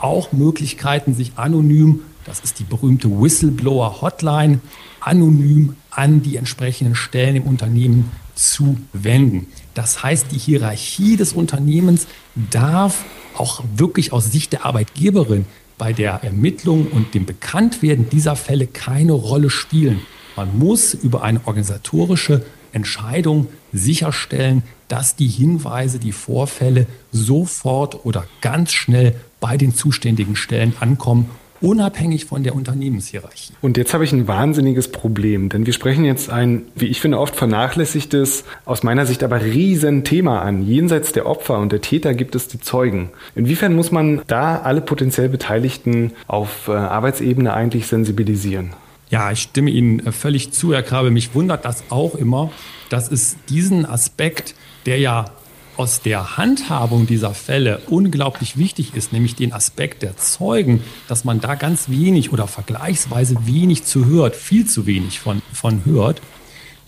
auch 0.00 0.32
Möglichkeiten, 0.32 1.14
sich 1.14 1.32
anonym 1.36 2.00
das 2.26 2.40
ist 2.40 2.58
die 2.58 2.64
berühmte 2.64 3.08
Whistleblower-Hotline, 3.08 4.60
anonym 5.00 5.76
an 5.90 6.22
die 6.22 6.36
entsprechenden 6.36 6.96
Stellen 6.96 7.36
im 7.36 7.44
Unternehmen 7.44 8.10
zu 8.34 8.76
wenden. 8.92 9.46
Das 9.74 10.02
heißt, 10.02 10.32
die 10.32 10.38
Hierarchie 10.38 11.16
des 11.16 11.32
Unternehmens 11.32 12.06
darf 12.50 13.04
auch 13.36 13.62
wirklich 13.76 14.12
aus 14.12 14.30
Sicht 14.32 14.52
der 14.52 14.66
Arbeitgeberin 14.66 15.46
bei 15.78 15.92
der 15.92 16.24
Ermittlung 16.24 16.88
und 16.88 17.14
dem 17.14 17.26
Bekanntwerden 17.26 18.08
dieser 18.10 18.34
Fälle 18.34 18.66
keine 18.66 19.12
Rolle 19.12 19.48
spielen. 19.48 20.00
Man 20.34 20.58
muss 20.58 20.94
über 20.94 21.22
eine 21.22 21.46
organisatorische 21.46 22.44
Entscheidung 22.72 23.46
sicherstellen, 23.72 24.64
dass 24.88 25.16
die 25.16 25.28
Hinweise, 25.28 25.98
die 25.98 26.12
Vorfälle 26.12 26.86
sofort 27.12 28.04
oder 28.04 28.26
ganz 28.40 28.72
schnell 28.72 29.14
bei 29.40 29.56
den 29.56 29.74
zuständigen 29.74 30.36
Stellen 30.36 30.74
ankommen 30.80 31.30
unabhängig 31.60 32.26
von 32.26 32.42
der 32.42 32.54
Unternehmenshierarchie. 32.54 33.52
Und 33.60 33.76
jetzt 33.76 33.94
habe 33.94 34.04
ich 34.04 34.12
ein 34.12 34.28
wahnsinniges 34.28 34.88
Problem, 34.88 35.48
denn 35.48 35.66
wir 35.66 35.72
sprechen 35.72 36.04
jetzt 36.04 36.30
ein, 36.30 36.66
wie 36.74 36.86
ich 36.86 37.00
finde, 37.00 37.18
oft 37.18 37.36
vernachlässigtes, 37.36 38.44
aus 38.64 38.82
meiner 38.82 39.06
Sicht 39.06 39.22
aber 39.22 39.42
riesen 39.42 40.04
Thema 40.04 40.42
an. 40.42 40.66
Jenseits 40.66 41.12
der 41.12 41.26
Opfer 41.26 41.58
und 41.58 41.72
der 41.72 41.80
Täter 41.80 42.14
gibt 42.14 42.34
es 42.34 42.48
die 42.48 42.60
Zeugen. 42.60 43.10
Inwiefern 43.34 43.74
muss 43.74 43.90
man 43.90 44.22
da 44.26 44.60
alle 44.60 44.80
potenziell 44.80 45.28
Beteiligten 45.28 46.12
auf 46.26 46.68
äh, 46.68 46.72
Arbeitsebene 46.72 47.52
eigentlich 47.52 47.86
sensibilisieren? 47.86 48.74
Ja, 49.08 49.30
ich 49.30 49.42
stimme 49.42 49.70
Ihnen 49.70 50.04
äh, 50.04 50.12
völlig 50.12 50.52
zu, 50.52 50.72
Herr 50.72 50.82
Krabe. 50.82 51.10
Mich 51.10 51.34
wundert 51.34 51.64
das 51.64 51.84
auch 51.90 52.14
immer, 52.14 52.50
dass 52.90 53.10
es 53.10 53.36
diesen 53.48 53.86
Aspekt, 53.86 54.54
der 54.84 54.98
ja 54.98 55.26
aus 55.76 56.00
der 56.00 56.36
Handhabung 56.36 57.06
dieser 57.06 57.34
Fälle 57.34 57.80
unglaublich 57.88 58.56
wichtig 58.56 58.94
ist, 58.94 59.12
nämlich 59.12 59.34
den 59.34 59.52
Aspekt 59.52 60.02
der 60.02 60.16
Zeugen, 60.16 60.82
dass 61.08 61.24
man 61.24 61.40
da 61.40 61.54
ganz 61.54 61.88
wenig 61.88 62.32
oder 62.32 62.46
vergleichsweise 62.46 63.36
wenig 63.46 63.84
zu 63.84 64.06
hört, 64.06 64.36
viel 64.36 64.66
zu 64.66 64.86
wenig 64.86 65.20
von, 65.20 65.42
von 65.52 65.84
hört. 65.84 66.22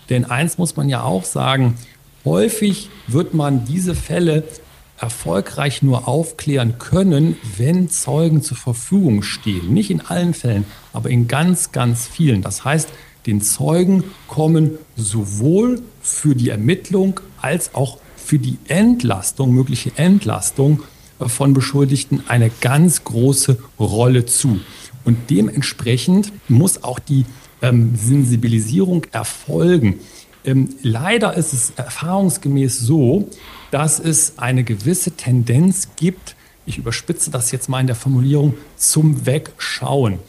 Denn 0.09 0.25
eins 0.25 0.57
muss 0.57 0.75
man 0.75 0.89
ja 0.89 1.03
auch 1.03 1.23
sagen, 1.23 1.75
häufig 2.25 2.89
wird 3.07 3.33
man 3.33 3.65
diese 3.65 3.93
Fälle 3.95 4.43
erfolgreich 4.99 5.81
nur 5.81 6.07
aufklären 6.07 6.77
können, 6.77 7.37
wenn 7.57 7.89
Zeugen 7.89 8.41
zur 8.41 8.57
Verfügung 8.57 9.21
stehen. 9.21 9.73
Nicht 9.73 9.91
in 9.91 10.01
allen 10.01 10.33
Fällen, 10.33 10.65
aber 10.93 11.09
in 11.09 11.27
ganz, 11.27 11.71
ganz 11.71 12.07
vielen. 12.07 12.41
Das 12.41 12.65
heißt, 12.65 12.89
den 13.25 13.41
Zeugen 13.41 14.03
kommen 14.27 14.77
sowohl 14.95 15.81
für 16.01 16.35
die 16.35 16.49
Ermittlung 16.49 17.19
als 17.41 17.75
auch 17.75 17.99
für 18.29 18.37
die 18.37 18.59
Entlastung, 18.67 19.55
mögliche 19.55 19.91
Entlastung 19.95 20.83
äh, 21.19 21.27
von 21.27 21.55
Beschuldigten 21.55 22.21
eine 22.27 22.51
ganz 22.61 23.03
große 23.03 23.57
Rolle 23.79 24.27
zu. 24.27 24.59
Und 25.03 25.31
dementsprechend 25.31 26.31
muss 26.47 26.83
auch 26.83 26.99
die 26.99 27.25
ähm, 27.63 27.95
Sensibilisierung 27.95 29.07
erfolgen. 29.11 29.95
Ähm, 30.45 30.69
leider 30.83 31.33
ist 31.33 31.53
es 31.53 31.73
erfahrungsgemäß 31.75 32.77
so, 32.77 33.27
dass 33.71 33.99
es 33.99 34.37
eine 34.37 34.63
gewisse 34.63 35.09
Tendenz 35.09 35.89
gibt, 35.95 36.35
ich 36.67 36.77
überspitze 36.77 37.31
das 37.31 37.51
jetzt 37.51 37.67
mal 37.67 37.79
in 37.79 37.87
der 37.87 37.95
Formulierung, 37.95 38.53
zum 38.75 39.25
Wegschauen. 39.25 40.19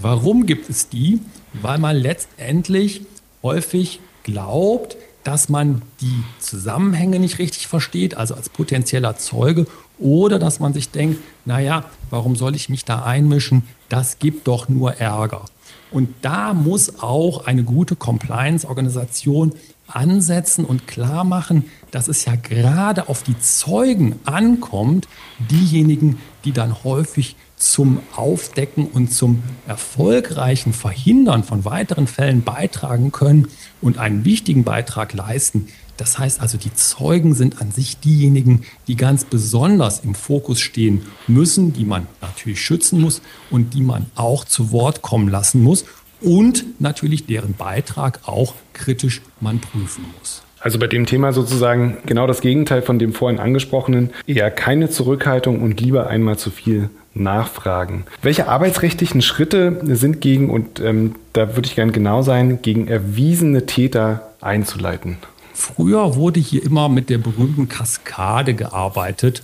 Warum 0.00 0.46
gibt 0.46 0.70
es 0.70 0.88
die? 0.88 1.18
Weil 1.60 1.80
man 1.80 1.96
letztendlich 1.96 3.02
häufig 3.42 3.98
glaubt, 4.22 4.96
dass 5.28 5.50
man 5.50 5.82
die 6.00 6.24
Zusammenhänge 6.38 7.18
nicht 7.18 7.38
richtig 7.38 7.66
versteht, 7.66 8.16
also 8.16 8.34
als 8.34 8.48
potenzieller 8.48 9.18
Zeuge, 9.18 9.66
oder 9.98 10.38
dass 10.38 10.58
man 10.58 10.72
sich 10.72 10.88
denkt, 10.88 11.22
naja, 11.44 11.84
warum 12.08 12.34
soll 12.34 12.56
ich 12.56 12.70
mich 12.70 12.86
da 12.86 13.02
einmischen? 13.02 13.64
Das 13.90 14.18
gibt 14.18 14.48
doch 14.48 14.70
nur 14.70 14.94
Ärger. 14.94 15.44
Und 15.90 16.08
da 16.22 16.54
muss 16.54 17.02
auch 17.02 17.44
eine 17.46 17.62
gute 17.62 17.94
Compliance-Organisation 17.94 19.52
ansetzen 19.86 20.64
und 20.64 20.86
klar 20.86 21.24
machen, 21.24 21.66
dass 21.90 22.08
es 22.08 22.24
ja 22.24 22.34
gerade 22.34 23.10
auf 23.10 23.22
die 23.22 23.38
Zeugen 23.38 24.18
ankommt, 24.24 25.08
diejenigen, 25.50 26.18
die 26.46 26.52
dann 26.52 26.84
häufig 26.84 27.36
zum 27.58 28.00
Aufdecken 28.14 28.86
und 28.86 29.12
zum 29.12 29.42
erfolgreichen 29.66 30.72
Verhindern 30.72 31.44
von 31.44 31.64
weiteren 31.64 32.06
Fällen 32.06 32.42
beitragen 32.42 33.12
können 33.12 33.48
und 33.80 33.98
einen 33.98 34.24
wichtigen 34.24 34.64
Beitrag 34.64 35.12
leisten. 35.12 35.68
Das 35.96 36.16
heißt 36.18 36.40
also, 36.40 36.58
die 36.58 36.72
Zeugen 36.72 37.34
sind 37.34 37.60
an 37.60 37.72
sich 37.72 37.98
diejenigen, 37.98 38.62
die 38.86 38.96
ganz 38.96 39.24
besonders 39.24 40.00
im 40.00 40.14
Fokus 40.14 40.60
stehen 40.60 41.02
müssen, 41.26 41.72
die 41.72 41.84
man 41.84 42.06
natürlich 42.20 42.60
schützen 42.60 43.00
muss 43.00 43.20
und 43.50 43.74
die 43.74 43.82
man 43.82 44.06
auch 44.14 44.44
zu 44.44 44.70
Wort 44.70 45.02
kommen 45.02 45.28
lassen 45.28 45.62
muss 45.62 45.84
und 46.20 46.64
natürlich 46.80 47.26
deren 47.26 47.54
Beitrag 47.54 48.20
auch 48.26 48.54
kritisch 48.72 49.22
man 49.40 49.60
prüfen 49.60 50.04
muss. 50.18 50.42
Also 50.60 50.78
bei 50.78 50.88
dem 50.88 51.06
Thema 51.06 51.32
sozusagen 51.32 51.98
genau 52.06 52.26
das 52.26 52.40
Gegenteil 52.40 52.82
von 52.82 52.98
dem 52.98 53.12
vorhin 53.12 53.38
angesprochenen, 53.38 54.10
eher 54.26 54.50
keine 54.50 54.90
Zurückhaltung 54.90 55.62
und 55.62 55.80
lieber 55.80 56.08
einmal 56.08 56.36
zu 56.36 56.50
viel 56.50 56.90
nachfragen. 57.22 58.04
Welche 58.22 58.48
arbeitsrechtlichen 58.48 59.22
Schritte 59.22 59.80
sind 59.96 60.20
gegen, 60.20 60.50
und 60.50 60.80
ähm, 60.80 61.14
da 61.32 61.54
würde 61.56 61.68
ich 61.68 61.74
gerne 61.74 61.92
genau 61.92 62.22
sein, 62.22 62.62
gegen 62.62 62.88
erwiesene 62.88 63.66
Täter 63.66 64.28
einzuleiten? 64.40 65.18
Früher 65.54 66.14
wurde 66.14 66.40
hier 66.40 66.64
immer 66.64 66.88
mit 66.88 67.10
der 67.10 67.18
berühmten 67.18 67.68
Kaskade 67.68 68.54
gearbeitet, 68.54 69.42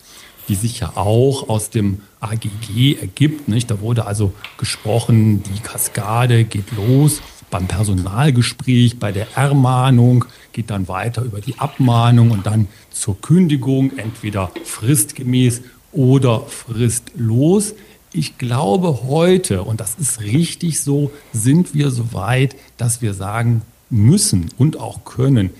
die 0.48 0.54
sich 0.54 0.80
ja 0.80 0.92
auch 0.94 1.48
aus 1.48 1.70
dem 1.70 2.02
AGG 2.20 2.96
ergibt. 3.00 3.48
Nicht? 3.48 3.70
Da 3.70 3.80
wurde 3.80 4.06
also 4.06 4.32
gesprochen, 4.58 5.42
die 5.42 5.60
Kaskade 5.60 6.44
geht 6.44 6.66
los 6.76 7.20
beim 7.50 7.68
Personalgespräch, 7.68 8.98
bei 8.98 9.12
der 9.12 9.28
Ermahnung, 9.36 10.24
geht 10.52 10.70
dann 10.70 10.88
weiter 10.88 11.22
über 11.22 11.40
die 11.40 11.58
Abmahnung 11.58 12.32
und 12.32 12.46
dann 12.46 12.66
zur 12.90 13.20
Kündigung, 13.20 13.96
entweder 13.96 14.50
fristgemäß 14.64 15.62
oder 15.94 16.42
fristlos. 16.42 17.74
Ich 18.12 18.38
glaube, 18.38 19.04
heute, 19.08 19.62
und 19.62 19.80
das 19.80 19.96
ist 19.98 20.20
richtig 20.20 20.80
so, 20.80 21.10
sind 21.32 21.74
wir 21.74 21.90
so 21.90 22.12
weit, 22.12 22.54
dass 22.76 23.02
wir 23.02 23.14
sagen 23.14 23.62
müssen 23.90 24.50
und 24.58 24.78
auch 24.78 25.04
können, 25.04 25.50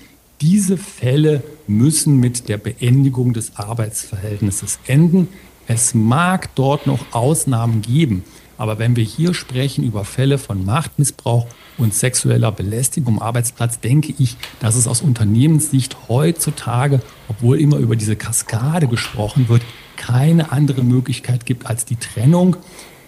diese 0.41 0.77
Fälle 0.77 1.43
müssen 1.67 2.19
mit 2.19 2.49
der 2.49 2.57
Beendigung 2.57 3.33
des 3.33 3.55
Arbeitsverhältnisses 3.55 4.79
enden. 4.85 5.29
Es 5.67 5.93
mag 5.93 6.53
dort 6.55 6.87
noch 6.87 7.13
Ausnahmen 7.13 7.81
geben, 7.81 8.23
aber 8.57 8.79
wenn 8.79 8.95
wir 8.95 9.03
hier 9.03 9.33
sprechen 9.33 9.83
über 9.83 10.05
Fälle 10.05 10.37
von 10.37 10.65
Machtmissbrauch 10.65 11.47
und 11.77 11.93
sexueller 11.93 12.51
Belästigung 12.51 13.15
am 13.15 13.21
Arbeitsplatz, 13.21 13.79
denke 13.79 14.13
ich, 14.17 14.37
dass 14.59 14.75
es 14.75 14.87
aus 14.87 15.01
Unternehmenssicht 15.01 15.97
heutzutage, 16.07 17.01
obwohl 17.27 17.59
immer 17.59 17.77
über 17.77 17.95
diese 17.95 18.15
Kaskade 18.15 18.87
gesprochen 18.87 19.49
wird, 19.49 19.61
keine 19.97 20.51
andere 20.51 20.83
Möglichkeit 20.83 21.45
gibt 21.45 21.67
als 21.67 21.85
die 21.85 21.97
Trennung, 21.97 22.55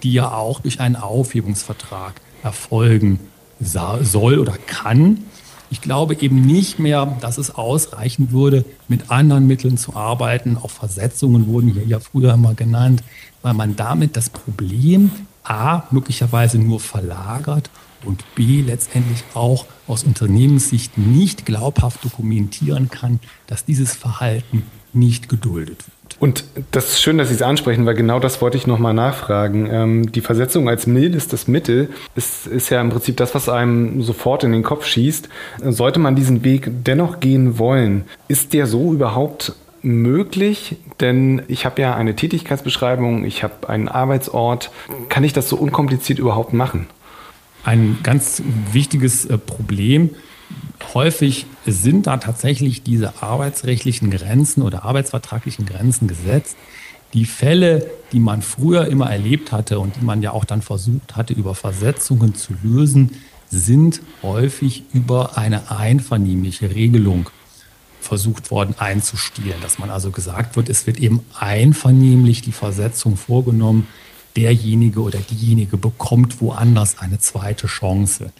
die 0.04 0.14
ja 0.14 0.32
auch 0.32 0.60
durch 0.60 0.80
einen 0.80 0.96
Aufhebungsvertrag 0.96 2.14
erfolgen 2.44 3.20
soll 3.60 4.40
oder 4.40 4.56
kann. 4.68 5.24
Ich 5.70 5.82
glaube 5.82 6.16
eben 6.22 6.42
nicht 6.42 6.80
mehr, 6.80 7.18
dass 7.20 7.38
es 7.38 7.54
ausreichen 7.54 8.32
würde, 8.32 8.64
mit 8.88 9.12
anderen 9.12 9.48
Mitteln 9.48 9.78
zu 9.78 9.96
arbeiten. 9.96 10.58
Auch 10.58 10.70
Versetzungen 10.70 11.48
wurden 11.48 11.74
hier 11.74 11.86
ja 11.86 12.00
früher 12.00 12.34
immer 12.34 12.54
genannt, 12.54 13.04
weil 13.42 13.54
man 13.54 13.76
damit 13.76 14.16
das 14.16 14.30
Problem 14.30 15.12
A 15.50 15.84
möglicherweise 15.92 16.58
nur 16.58 16.80
verlagert 16.80 17.70
und 18.06 18.24
B 18.36 18.62
letztendlich 18.62 19.24
auch 19.34 19.66
aus 19.88 20.04
Unternehmenssicht 20.04 20.98
nicht 20.98 21.46
glaubhaft 21.46 22.04
dokumentieren 22.04 22.90
kann, 22.90 23.20
dass 23.48 23.66
dieses 23.66 23.96
Verhalten 23.96 24.64
nicht 24.94 25.30
geduldet 25.30 25.86
wird. 25.88 25.98
Und 26.20 26.46
das 26.72 26.90
ist 26.90 27.02
schön, 27.02 27.18
dass 27.18 27.30
Sie 27.30 27.36
es 27.36 27.42
ansprechen, 27.42 27.86
weil 27.86 27.94
genau 27.94 28.20
das 28.20 28.42
wollte 28.42 28.58
ich 28.58 28.66
nochmal 28.66 28.94
nachfragen. 28.94 29.68
Ähm, 29.72 30.12
die 30.12 30.22
Versetzung 30.22 30.68
als 30.68 30.88
mildestes 30.88 31.48
Mittel 31.48 31.90
ist, 32.16 32.48
ist 32.48 32.70
ja 32.70 32.82
im 32.82 32.90
Prinzip 32.90 33.18
das, 33.18 33.36
was 33.36 33.50
einem 33.50 34.02
sofort 34.02 34.44
in 34.44 34.52
den 34.52 34.64
Kopf 34.64 34.86
schießt. 34.86 35.30
Sollte 35.64 36.00
man 36.00 36.16
diesen 36.16 36.44
Weg 36.44 36.72
dennoch 36.86 37.20
gehen 37.20 37.60
wollen, 37.60 38.06
ist 38.28 38.54
der 38.54 38.66
so 38.66 38.94
überhaupt 38.94 39.54
möglich? 39.88 40.76
Denn 41.00 41.42
ich 41.48 41.66
habe 41.66 41.82
ja 41.82 41.96
eine 41.96 42.16
Tätigkeitsbeschreibung, 42.16 43.26
ich 43.26 43.44
habe 43.44 43.70
einen 43.70 43.88
Arbeitsort. 43.88 44.72
Kann 45.10 45.24
ich 45.24 45.34
das 45.34 45.50
so 45.50 45.56
unkompliziert 45.56 46.20
überhaupt 46.20 46.54
machen? 46.54 46.88
Ein 47.64 47.98
ganz 48.04 48.42
wichtiges 48.72 49.26
äh, 49.26 49.38
Problem 49.38 50.12
häufig 50.94 51.46
sind 51.66 52.08
da 52.08 52.18
tatsächlich 52.18 52.84
diese 52.84 53.22
arbeitsrechtlichen 53.22 54.12
Grenzen 54.12 54.62
oder 54.62 54.84
arbeitsvertraglichen 54.86 55.66
Grenzen 55.66 56.08
gesetzt. 56.08 56.56
Die 57.14 57.26
Fälle, 57.26 57.90
die 58.12 58.20
man 58.20 58.42
früher 58.42 58.88
immer 58.88 59.10
erlebt 59.10 59.52
hatte 59.52 59.80
und 59.80 59.96
die 59.96 60.06
man 60.06 60.22
ja 60.22 60.32
auch 60.32 60.46
dann 60.46 60.62
versucht 60.62 61.16
hatte, 61.16 61.34
über 61.34 61.56
Versetzungen 61.56 62.36
zu 62.36 62.54
lösen, 62.64 63.12
sind 63.50 64.02
häufig 64.24 64.84
über 64.94 65.38
eine 65.38 65.72
einvernehmliche 65.72 66.74
Regelung 66.74 67.30
versucht 68.08 68.52
worden 68.52 68.76
einzustielen. 68.80 69.62
Dass 69.62 69.80
man 69.80 69.90
also 69.90 70.12
gesagt 70.12 70.56
wird, 70.56 70.70
es 70.70 70.88
wird 70.88 70.98
eben 70.98 71.24
einvernehmlich 71.38 72.42
die 72.42 72.52
Versetzung 72.52 73.18
vorgenommen. 73.18 73.88
Derjenige 74.36 75.02
oder 75.02 75.20
diejenige 75.20 75.78
bekommt 75.78 76.42
woanders 76.42 77.00
eine 77.00 77.20
zweite 77.20 77.68
Chance. 77.68 78.32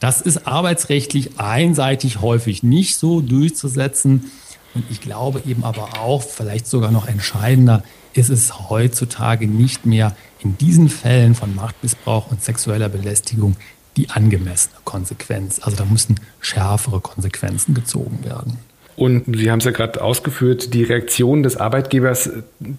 Das 0.00 0.20
ist 0.20 0.46
arbeitsrechtlich 0.46 1.38
einseitig 1.38 2.20
häufig 2.20 2.62
nicht 2.62 2.96
so 2.96 3.20
durchzusetzen. 3.20 4.30
Und 4.74 4.84
ich 4.90 5.00
glaube 5.00 5.42
eben 5.46 5.64
aber 5.64 6.00
auch, 6.00 6.22
vielleicht 6.22 6.66
sogar 6.66 6.90
noch 6.90 7.08
entscheidender, 7.08 7.82
ist 8.12 8.28
es 8.28 8.68
heutzutage 8.68 9.46
nicht 9.46 9.86
mehr 9.86 10.14
in 10.40 10.58
diesen 10.58 10.88
Fällen 10.88 11.34
von 11.34 11.54
Machtmissbrauch 11.54 12.30
und 12.30 12.42
sexueller 12.42 12.88
Belästigung 12.88 13.56
die 13.96 14.10
angemessene 14.10 14.76
Konsequenz. 14.84 15.60
Also 15.62 15.76
da 15.76 15.84
müssen 15.84 16.20
schärfere 16.40 17.00
Konsequenzen 17.00 17.74
gezogen 17.74 18.24
werden. 18.24 18.58
Und 18.96 19.36
Sie 19.36 19.50
haben 19.50 19.58
es 19.58 19.64
ja 19.66 19.72
gerade 19.72 20.02
ausgeführt, 20.02 20.72
die 20.72 20.82
Reaktionen 20.82 21.42
des 21.42 21.58
Arbeitgebers 21.58 22.30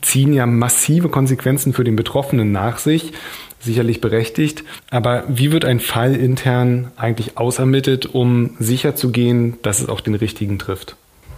ziehen 0.01 0.33
ja 0.33 0.47
massive 0.47 1.09
Konsequenzen 1.09 1.73
für 1.73 1.83
den 1.83 1.95
Betroffenen 1.95 2.51
nach 2.51 2.79
sich 2.79 3.13
sicherlich 3.59 4.01
berechtigt. 4.01 4.63
Aber 4.89 5.23
wie 5.27 5.51
wird 5.51 5.65
ein 5.65 5.79
Fall 5.79 6.15
intern 6.15 6.91
eigentlich 6.95 7.37
ausermittelt, 7.37 8.05
um 8.05 8.51
sicherzugehen, 8.59 9.57
dass 9.61 9.79
es 9.79 9.89
auch 9.89 10.01
den 10.01 10.15
richtigen 10.15 10.59
trifft? 10.59 10.95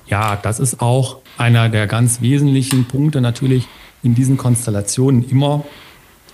Ja, 0.07 0.37
das 0.41 0.59
ist 0.59 0.81
auch 0.81 1.17
einer 1.37 1.69
der 1.69 1.87
ganz 1.87 2.21
wesentlichen 2.21 2.85
Punkte 2.85 3.21
natürlich 3.21 3.67
in 4.01 4.15
diesen 4.15 4.37
Konstellationen 4.37 5.27
immer. 5.29 5.65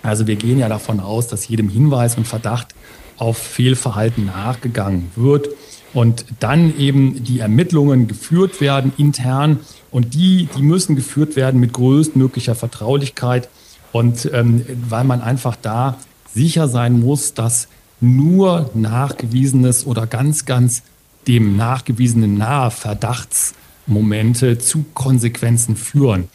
Also 0.02 0.28
wir 0.28 0.36
gehen 0.36 0.60
ja 0.60 0.70
davon 0.70 1.00
aus, 1.00 1.28
dass 1.28 1.48
jedem 1.48 1.68
Hinweis 1.68 2.16
und 2.18 2.28
Verdacht 2.28 2.76
auf 3.18 3.38
Fehlverhalten 3.38 4.26
nachgegangen 4.26 5.12
wird 5.16 5.50
und 5.96 6.26
dann 6.42 6.78
eben 6.78 7.24
die 7.24 7.40
Ermittlungen 7.40 8.08
geführt 8.08 8.60
werden 8.60 8.92
intern 8.98 9.62
und 9.92 10.14
die, 10.14 10.50
die 10.56 10.62
müssen 10.62 10.96
geführt 10.96 11.38
werden 11.38 11.60
mit 11.60 11.72
größtmöglicher 11.72 12.54
Vertraulichkeit 12.54 13.50
und 13.94 14.30
ähm, 14.34 14.66
weil 14.90 15.06
man 15.06 15.22
einfach 15.22 15.56
da 15.56 15.98
sicher 16.32 16.68
sein 16.68 17.00
muss, 17.00 17.34
dass 17.34 17.70
nur 18.02 18.70
nachgewiesenes 18.74 19.88
oder 19.88 20.06
ganz, 20.06 20.44
ganz 20.44 20.84
dem 21.28 21.56
nachgewiesenen 21.56 22.38
nahe 22.38 22.72
Verdachtsmomente 22.72 24.58
zu 24.58 24.84
Konsequenzen 24.94 25.78
führen. 25.78 26.28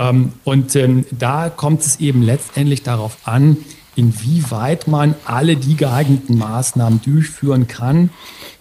Ähm, 0.00 0.32
und 0.42 0.74
ähm, 0.74 1.04
da 1.16 1.48
kommt 1.48 1.82
es 1.82 2.00
eben 2.00 2.22
letztendlich 2.22 2.82
darauf 2.82 3.18
an, 3.22 3.56
inwieweit 3.94 4.88
man 4.88 5.14
alle 5.24 5.56
die 5.56 5.76
geeigneten 5.76 6.36
Maßnahmen 6.38 7.00
durchführen 7.02 7.68
kann, 7.68 8.10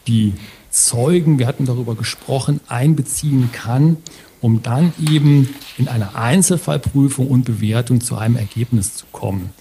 die 0.07 0.33
Zeugen, 0.69 1.39
wir 1.39 1.47
hatten 1.47 1.65
darüber 1.65 1.95
gesprochen, 1.95 2.59
einbeziehen 2.67 3.49
kann, 3.51 3.97
um 4.41 4.61
dann 4.61 4.93
eben 5.09 5.49
in 5.77 5.87
einer 5.87 6.15
Einzelfallprüfung 6.15 7.27
und 7.27 7.45
Bewertung 7.45 8.01
zu 8.01 8.17
einem 8.17 8.35
Ergebnis 8.35 8.95
zu 8.95 9.05
kommen. 9.11 9.51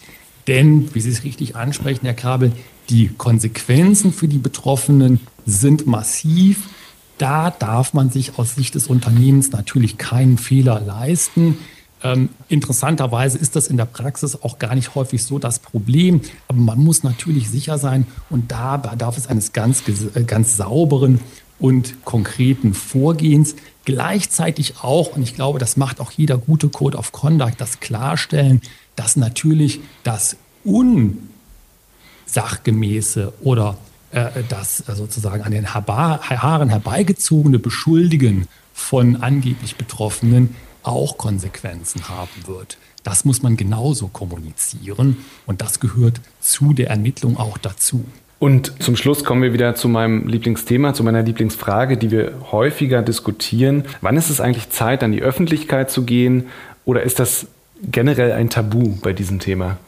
Denn, 0.47 0.95
wie 0.95 1.01
Sie 1.01 1.11
es 1.11 1.25
richtig 1.25 1.57
ansprechen, 1.57 2.05
Herr 2.05 2.15
Kabel, 2.15 2.53
die 2.91 3.09
Konsequenzen 3.17 4.13
für 4.13 4.29
die 4.29 4.39
Betroffenen 4.39 5.21
sind 5.47 5.87
massiv. 5.87 6.69
Da 7.17 7.51
darf 7.51 7.95
man 7.95 8.11
sich 8.11 8.39
aus 8.39 8.57
Sicht 8.57 8.75
des 8.75 8.89
Unternehmens 8.89 9.53
natürlich 9.53 9.97
keinen 9.97 10.37
Fehler 10.37 10.81
leisten. 10.81 11.59
Ähm, 12.05 12.29
interessanterweise 12.49 13.39
ist 13.39 13.57
das 13.57 13.69
in 13.69 13.79
der 13.79 13.87
Praxis 13.87 14.43
auch 14.43 14.59
gar 14.59 14.75
nicht 14.75 14.95
häufig 14.95 15.25
so 15.25 15.39
das 15.39 15.59
Problem. 15.59 16.21
Aber 16.49 16.59
man 16.59 16.79
muss 16.79 17.03
natürlich 17.03 17.49
sicher 17.49 17.79
sein 17.79 18.07
und 18.29 18.53
da 18.53 18.77
bedarf 18.77 19.17
es 19.17 19.27
eines 19.27 19.55
ganz, 19.55 19.83
äh, 19.89 20.25
ganz 20.25 20.59
sauberen 20.59 21.21
und 21.59 22.05
konkreten 22.05 22.75
Vorgehens. 22.75 23.57
Gleichzeitig 23.87 24.75
auch, 24.83 25.17
und 25.17 25.23
ich 25.23 25.35
glaube, 25.35 25.59
das 25.59 25.79
macht 25.79 26.01
auch 26.01 26.11
jeder 26.11 26.37
gute 26.37 26.69
Code 26.69 26.99
of 26.99 27.13
Conduct, 27.13 27.59
das 27.59 27.81
Klarstellen, 27.81 28.61
dass 28.97 29.17
natürlich 29.17 29.81
das 30.03 30.37
unsachgemäße 30.63 33.33
oder 33.41 33.79
äh, 34.11 34.43
das 34.51 34.77
sozusagen 34.79 35.43
an 35.43 35.53
den 35.53 35.73
Haaren 35.73 36.69
herbeigezogene 36.69 37.59
Beschuldigen 37.59 38.47
von 38.75 39.17
angeblich 39.17 39.77
Betroffenen 39.77 40.55
auch 40.85 41.19
Konsequenzen 41.19 42.09
haben 42.09 42.47
wird. 42.47 42.79
Das 43.03 43.25
muss 43.25 43.43
man 43.43 43.57
genauso 43.57 44.09
kommunizieren 44.09 45.19
und 45.47 45.61
das 45.61 45.81
gehört 45.81 46.21
zu 46.41 46.73
der 46.73 46.89
Ermittlung 46.91 47.37
auch 47.37 47.59
dazu. 47.59 48.05
Und 48.39 48.83
zum 48.83 48.97
Schluss 48.97 49.25
kommen 49.25 49.43
wir 49.43 49.53
wieder 49.53 49.75
zu 49.75 49.89
meinem 49.89 50.27
Lieblingsthema, 50.29 50.93
zu 50.93 51.03
meiner 51.03 51.23
Lieblingsfrage, 51.23 51.97
die 51.97 52.11
wir 52.11 52.35
häufiger 52.53 53.01
diskutieren. 53.03 53.85
Wann 54.01 54.17
ist 54.17 54.29
es 54.29 54.41
eigentlich 54.41 54.71
Zeit, 54.71 55.03
an 55.03 55.13
die 55.13 55.23
Öffentlichkeit 55.23 55.91
zu 55.91 56.05
gehen? 56.05 56.49
Oder 56.85 57.05
ist 57.05 57.19
das 57.19 57.47
generell 57.83 58.33
ein 58.33 58.51
Tabu 58.51 58.97
bei 59.01 59.13
diesem 59.13 59.41
Thema? 59.41 59.79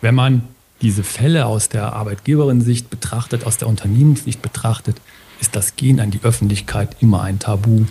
Wenn 0.00 0.14
man 0.14 0.42
diese 0.80 1.02
Fälle 1.02 1.46
aus 1.46 1.68
der 1.68 1.92
Arbeitgeberin-Sicht 1.92 2.88
betrachtet, 2.88 3.44
aus 3.44 3.58
der 3.58 3.68
Unternehmenssicht 3.68 4.40
betrachtet, 4.40 4.96
ist 5.40 5.56
das 5.56 5.76
Gehen 5.76 6.00
an 6.00 6.10
die 6.10 6.20
Öffentlichkeit 6.22 6.96
immer 7.00 7.22
ein 7.22 7.38
Tabu. 7.38 7.84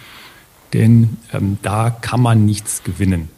Denn 0.73 1.17
ähm, 1.33 1.57
da 1.61 1.89
kann 1.89 2.21
man 2.21 2.45
nichts 2.45 2.83
gewinnen. 2.83 3.29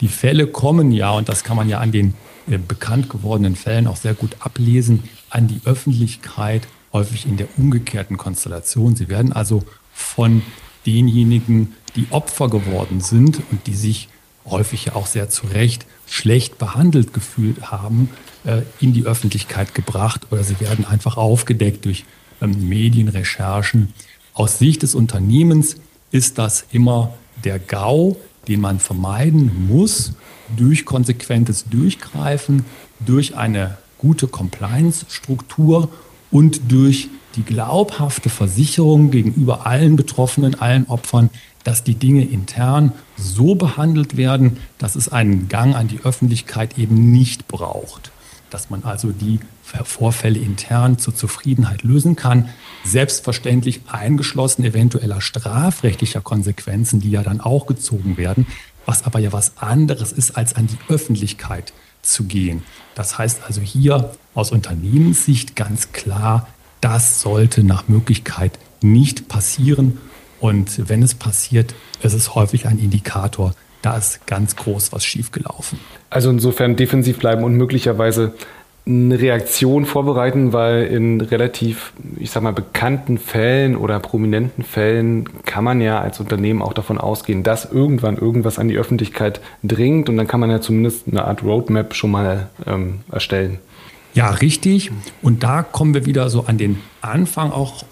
Die 0.00 0.08
Fälle 0.08 0.46
kommen 0.46 0.92
ja, 0.92 1.12
und 1.12 1.28
das 1.28 1.44
kann 1.44 1.56
man 1.56 1.68
ja 1.68 1.78
an 1.78 1.92
den 1.92 2.14
äh, 2.50 2.58
bekannt 2.58 3.08
gewordenen 3.08 3.56
Fällen 3.56 3.86
auch 3.86 3.96
sehr 3.96 4.14
gut 4.14 4.36
ablesen, 4.40 5.04
an 5.30 5.48
die 5.48 5.60
Öffentlichkeit, 5.64 6.68
häufig 6.92 7.26
in 7.26 7.36
der 7.36 7.48
umgekehrten 7.56 8.16
Konstellation. 8.16 8.96
Sie 8.96 9.08
werden 9.08 9.32
also 9.32 9.64
von 9.92 10.42
denjenigen, 10.86 11.74
die 11.96 12.06
Opfer 12.10 12.48
geworden 12.48 13.00
sind 13.00 13.40
und 13.50 13.66
die 13.66 13.74
sich 13.74 14.08
häufig 14.44 14.86
ja 14.86 14.94
auch 14.94 15.06
sehr 15.06 15.30
zu 15.30 15.46
Recht 15.46 15.86
schlecht 16.06 16.58
behandelt 16.58 17.14
gefühlt 17.14 17.70
haben, 17.70 18.10
äh, 18.44 18.62
in 18.80 18.92
die 18.92 19.04
Öffentlichkeit 19.04 19.74
gebracht 19.74 20.26
oder 20.30 20.44
sie 20.44 20.60
werden 20.60 20.84
einfach 20.84 21.16
aufgedeckt 21.16 21.84
durch 21.86 22.04
ähm, 22.42 22.68
Medienrecherchen. 22.68 23.92
Aus 24.34 24.58
Sicht 24.58 24.82
des 24.82 24.94
Unternehmens 24.94 25.76
ist 26.14 26.38
das 26.38 26.64
immer 26.70 27.12
der 27.42 27.58
GAU, 27.58 28.16
den 28.46 28.60
man 28.60 28.78
vermeiden 28.78 29.66
muss 29.66 30.12
durch 30.56 30.84
konsequentes 30.84 31.64
Durchgreifen, 31.64 32.64
durch 33.00 33.36
eine 33.36 33.78
gute 33.98 34.28
Compliance-Struktur 34.28 35.88
und 36.30 36.70
durch 36.70 37.08
die 37.34 37.42
glaubhafte 37.42 38.28
Versicherung 38.30 39.10
gegenüber 39.10 39.66
allen 39.66 39.96
Betroffenen, 39.96 40.54
allen 40.54 40.86
Opfern, 40.86 41.30
dass 41.64 41.82
die 41.82 41.96
Dinge 41.96 42.24
intern 42.24 42.92
so 43.16 43.56
behandelt 43.56 44.16
werden, 44.16 44.58
dass 44.78 44.94
es 44.94 45.08
einen 45.08 45.48
Gang 45.48 45.74
an 45.74 45.88
die 45.88 45.98
Öffentlichkeit 46.04 46.78
eben 46.78 47.10
nicht 47.10 47.48
braucht. 47.48 48.12
Dass 48.54 48.70
man 48.70 48.84
also 48.84 49.10
die 49.10 49.40
Vorfälle 49.62 50.38
intern 50.38 50.96
zur 50.96 51.12
Zufriedenheit 51.12 51.82
lösen 51.82 52.14
kann. 52.14 52.50
Selbstverständlich 52.84 53.80
eingeschlossen 53.90 54.62
eventueller 54.62 55.20
strafrechtlicher 55.20 56.20
Konsequenzen, 56.20 57.00
die 57.00 57.10
ja 57.10 57.24
dann 57.24 57.40
auch 57.40 57.66
gezogen 57.66 58.16
werden, 58.16 58.46
was 58.86 59.06
aber 59.06 59.18
ja 59.18 59.32
was 59.32 59.58
anderes 59.58 60.12
ist, 60.12 60.36
als 60.36 60.54
an 60.54 60.68
die 60.68 60.78
Öffentlichkeit 60.88 61.72
zu 62.02 62.26
gehen. 62.26 62.62
Das 62.94 63.18
heißt 63.18 63.40
also 63.44 63.60
hier 63.60 64.12
aus 64.34 64.52
Unternehmenssicht 64.52 65.56
ganz 65.56 65.90
klar, 65.90 66.46
Das 66.80 67.20
sollte 67.20 67.64
nach 67.64 67.88
Möglichkeit 67.88 68.60
nicht 68.82 69.26
passieren. 69.26 69.98
Und 70.38 70.88
wenn 70.88 71.02
es 71.02 71.16
passiert, 71.16 71.74
ist 72.04 72.12
es 72.12 72.36
häufig 72.36 72.68
ein 72.68 72.78
Indikator, 72.78 73.52
da 73.84 73.96
ist 73.96 74.26
ganz 74.26 74.56
groß 74.56 74.92
was 74.92 75.04
schiefgelaufen. 75.04 75.78
Also 76.10 76.30
insofern 76.30 76.76
defensiv 76.76 77.18
bleiben 77.18 77.44
und 77.44 77.54
möglicherweise 77.54 78.34
eine 78.86 79.18
Reaktion 79.18 79.86
vorbereiten, 79.86 80.52
weil 80.52 80.84
in 80.84 81.20
relativ, 81.20 81.94
ich 82.18 82.30
sag 82.30 82.42
mal, 82.42 82.52
bekannten 82.52 83.16
Fällen 83.16 83.76
oder 83.76 83.98
prominenten 83.98 84.62
Fällen 84.62 85.42
kann 85.44 85.64
man 85.64 85.80
ja 85.80 86.00
als 86.00 86.20
Unternehmen 86.20 86.60
auch 86.60 86.74
davon 86.74 86.98
ausgehen, 86.98 87.42
dass 87.42 87.70
irgendwann 87.70 88.18
irgendwas 88.18 88.58
an 88.58 88.68
die 88.68 88.76
Öffentlichkeit 88.76 89.40
dringt 89.62 90.10
und 90.10 90.18
dann 90.18 90.26
kann 90.26 90.40
man 90.40 90.50
ja 90.50 90.60
zumindest 90.60 91.08
eine 91.08 91.24
Art 91.24 91.42
Roadmap 91.42 91.94
schon 91.94 92.10
mal 92.10 92.48
ähm, 92.66 93.00
erstellen. 93.10 93.58
Ja, 94.14 94.30
richtig. 94.30 94.92
Und 95.22 95.42
da 95.42 95.64
kommen 95.64 95.92
wir 95.92 96.06
wieder 96.06 96.30
so 96.30 96.44
an 96.46 96.56
den 96.56 96.78
Anfang 97.00 97.50
auch 97.50 97.84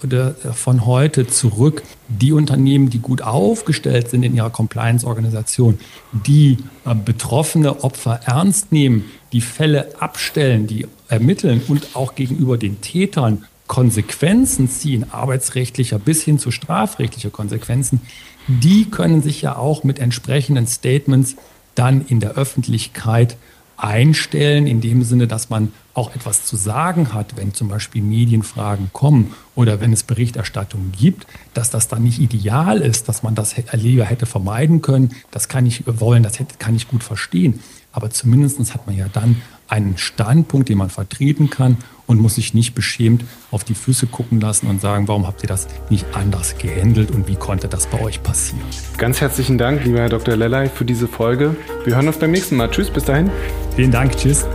von 0.53 0.85
heute 0.85 1.27
zurück. 1.27 1.83
Die 2.07 2.31
Unternehmen, 2.31 2.89
die 2.89 2.99
gut 2.99 3.21
aufgestellt 3.21 4.09
sind 4.09 4.23
in 4.23 4.33
ihrer 4.33 4.49
Compliance-Organisation, 4.49 5.79
die 6.13 6.59
äh, 6.85 6.95
betroffene 6.95 7.83
Opfer 7.83 8.21
ernst 8.25 8.71
nehmen, 8.71 9.05
die 9.33 9.41
Fälle 9.41 9.99
abstellen, 9.99 10.65
die 10.65 10.87
ermitteln 11.09 11.61
und 11.67 11.93
auch 11.93 12.15
gegenüber 12.15 12.57
den 12.57 12.79
Tätern 12.79 13.43
Konsequenzen 13.67 14.69
ziehen, 14.69 15.05
arbeitsrechtlicher 15.11 15.99
bis 15.99 16.23
hin 16.23 16.39
zu 16.39 16.51
strafrechtlicher 16.51 17.31
Konsequenzen, 17.31 18.01
die 18.47 18.89
können 18.89 19.21
sich 19.21 19.41
ja 19.41 19.55
auch 19.57 19.83
mit 19.83 19.99
entsprechenden 19.99 20.67
Statements 20.67 21.35
dann 21.75 22.05
in 22.07 22.19
der 22.19 22.31
Öffentlichkeit 22.31 23.37
einstellen, 23.83 24.65
in 24.65 24.79
dem 24.79 25.03
Sinne, 25.03 25.27
dass 25.27 25.49
man 25.49 25.73
auch 25.93 26.15
etwas 26.15 26.45
zu 26.45 26.55
sagen 26.55 27.13
hat, 27.13 27.35
wenn 27.35 27.53
zum 27.53 27.67
Beispiel 27.67 28.01
Medienfragen 28.01 28.89
kommen 28.93 29.33
oder 29.55 29.81
wenn 29.81 29.91
es 29.91 30.03
Berichterstattung 30.03 30.91
gibt, 30.97 31.27
dass 31.53 31.69
das 31.69 31.89
dann 31.89 32.03
nicht 32.03 32.19
ideal 32.19 32.79
ist, 32.79 33.09
dass 33.09 33.23
man 33.23 33.35
das 33.35 33.55
lieber 33.73 34.05
hätte 34.05 34.25
vermeiden 34.25 34.81
können. 34.81 35.13
Das 35.31 35.49
kann 35.49 35.65
ich 35.65 35.83
wollen, 35.85 36.23
das 36.23 36.39
kann 36.59 36.75
ich 36.75 36.87
gut 36.87 37.03
verstehen. 37.03 37.59
Aber 37.91 38.09
zumindest 38.09 38.73
hat 38.73 38.87
man 38.87 38.97
ja 38.97 39.07
dann 39.11 39.41
einen 39.73 39.97
Standpunkt, 39.97 40.69
den 40.69 40.77
man 40.77 40.91
vertreten 40.91 41.49
kann 41.49 41.77
und 42.05 42.21
muss 42.21 42.35
sich 42.35 42.53
nicht 42.53 42.75
beschämt 42.75 43.25
auf 43.49 43.63
die 43.63 43.73
Füße 43.73 44.05
gucken 44.05 44.39
lassen 44.39 44.67
und 44.67 44.79
sagen, 44.79 45.07
warum 45.07 45.25
habt 45.25 45.41
ihr 45.41 45.47
das 45.47 45.67
nicht 45.89 46.05
anders 46.13 46.57
gehandelt 46.59 47.09
und 47.09 47.27
wie 47.27 47.35
konnte 47.35 47.67
das 47.67 47.87
bei 47.87 47.99
euch 47.99 48.21
passieren? 48.21 48.61
Ganz 48.97 49.19
herzlichen 49.19 49.57
Dank, 49.57 49.83
lieber 49.83 49.99
Herr 49.99 50.09
Dr. 50.09 50.35
Lellay, 50.35 50.69
für 50.69 50.85
diese 50.85 51.07
Folge. 51.07 51.55
Wir 51.85 51.95
hören 51.95 52.07
uns 52.07 52.17
beim 52.17 52.31
nächsten 52.31 52.55
Mal. 52.55 52.69
Tschüss, 52.69 52.91
bis 52.91 53.05
dahin. 53.05 53.31
Vielen 53.75 53.91
Dank, 53.91 54.15
tschüss. 54.15 54.45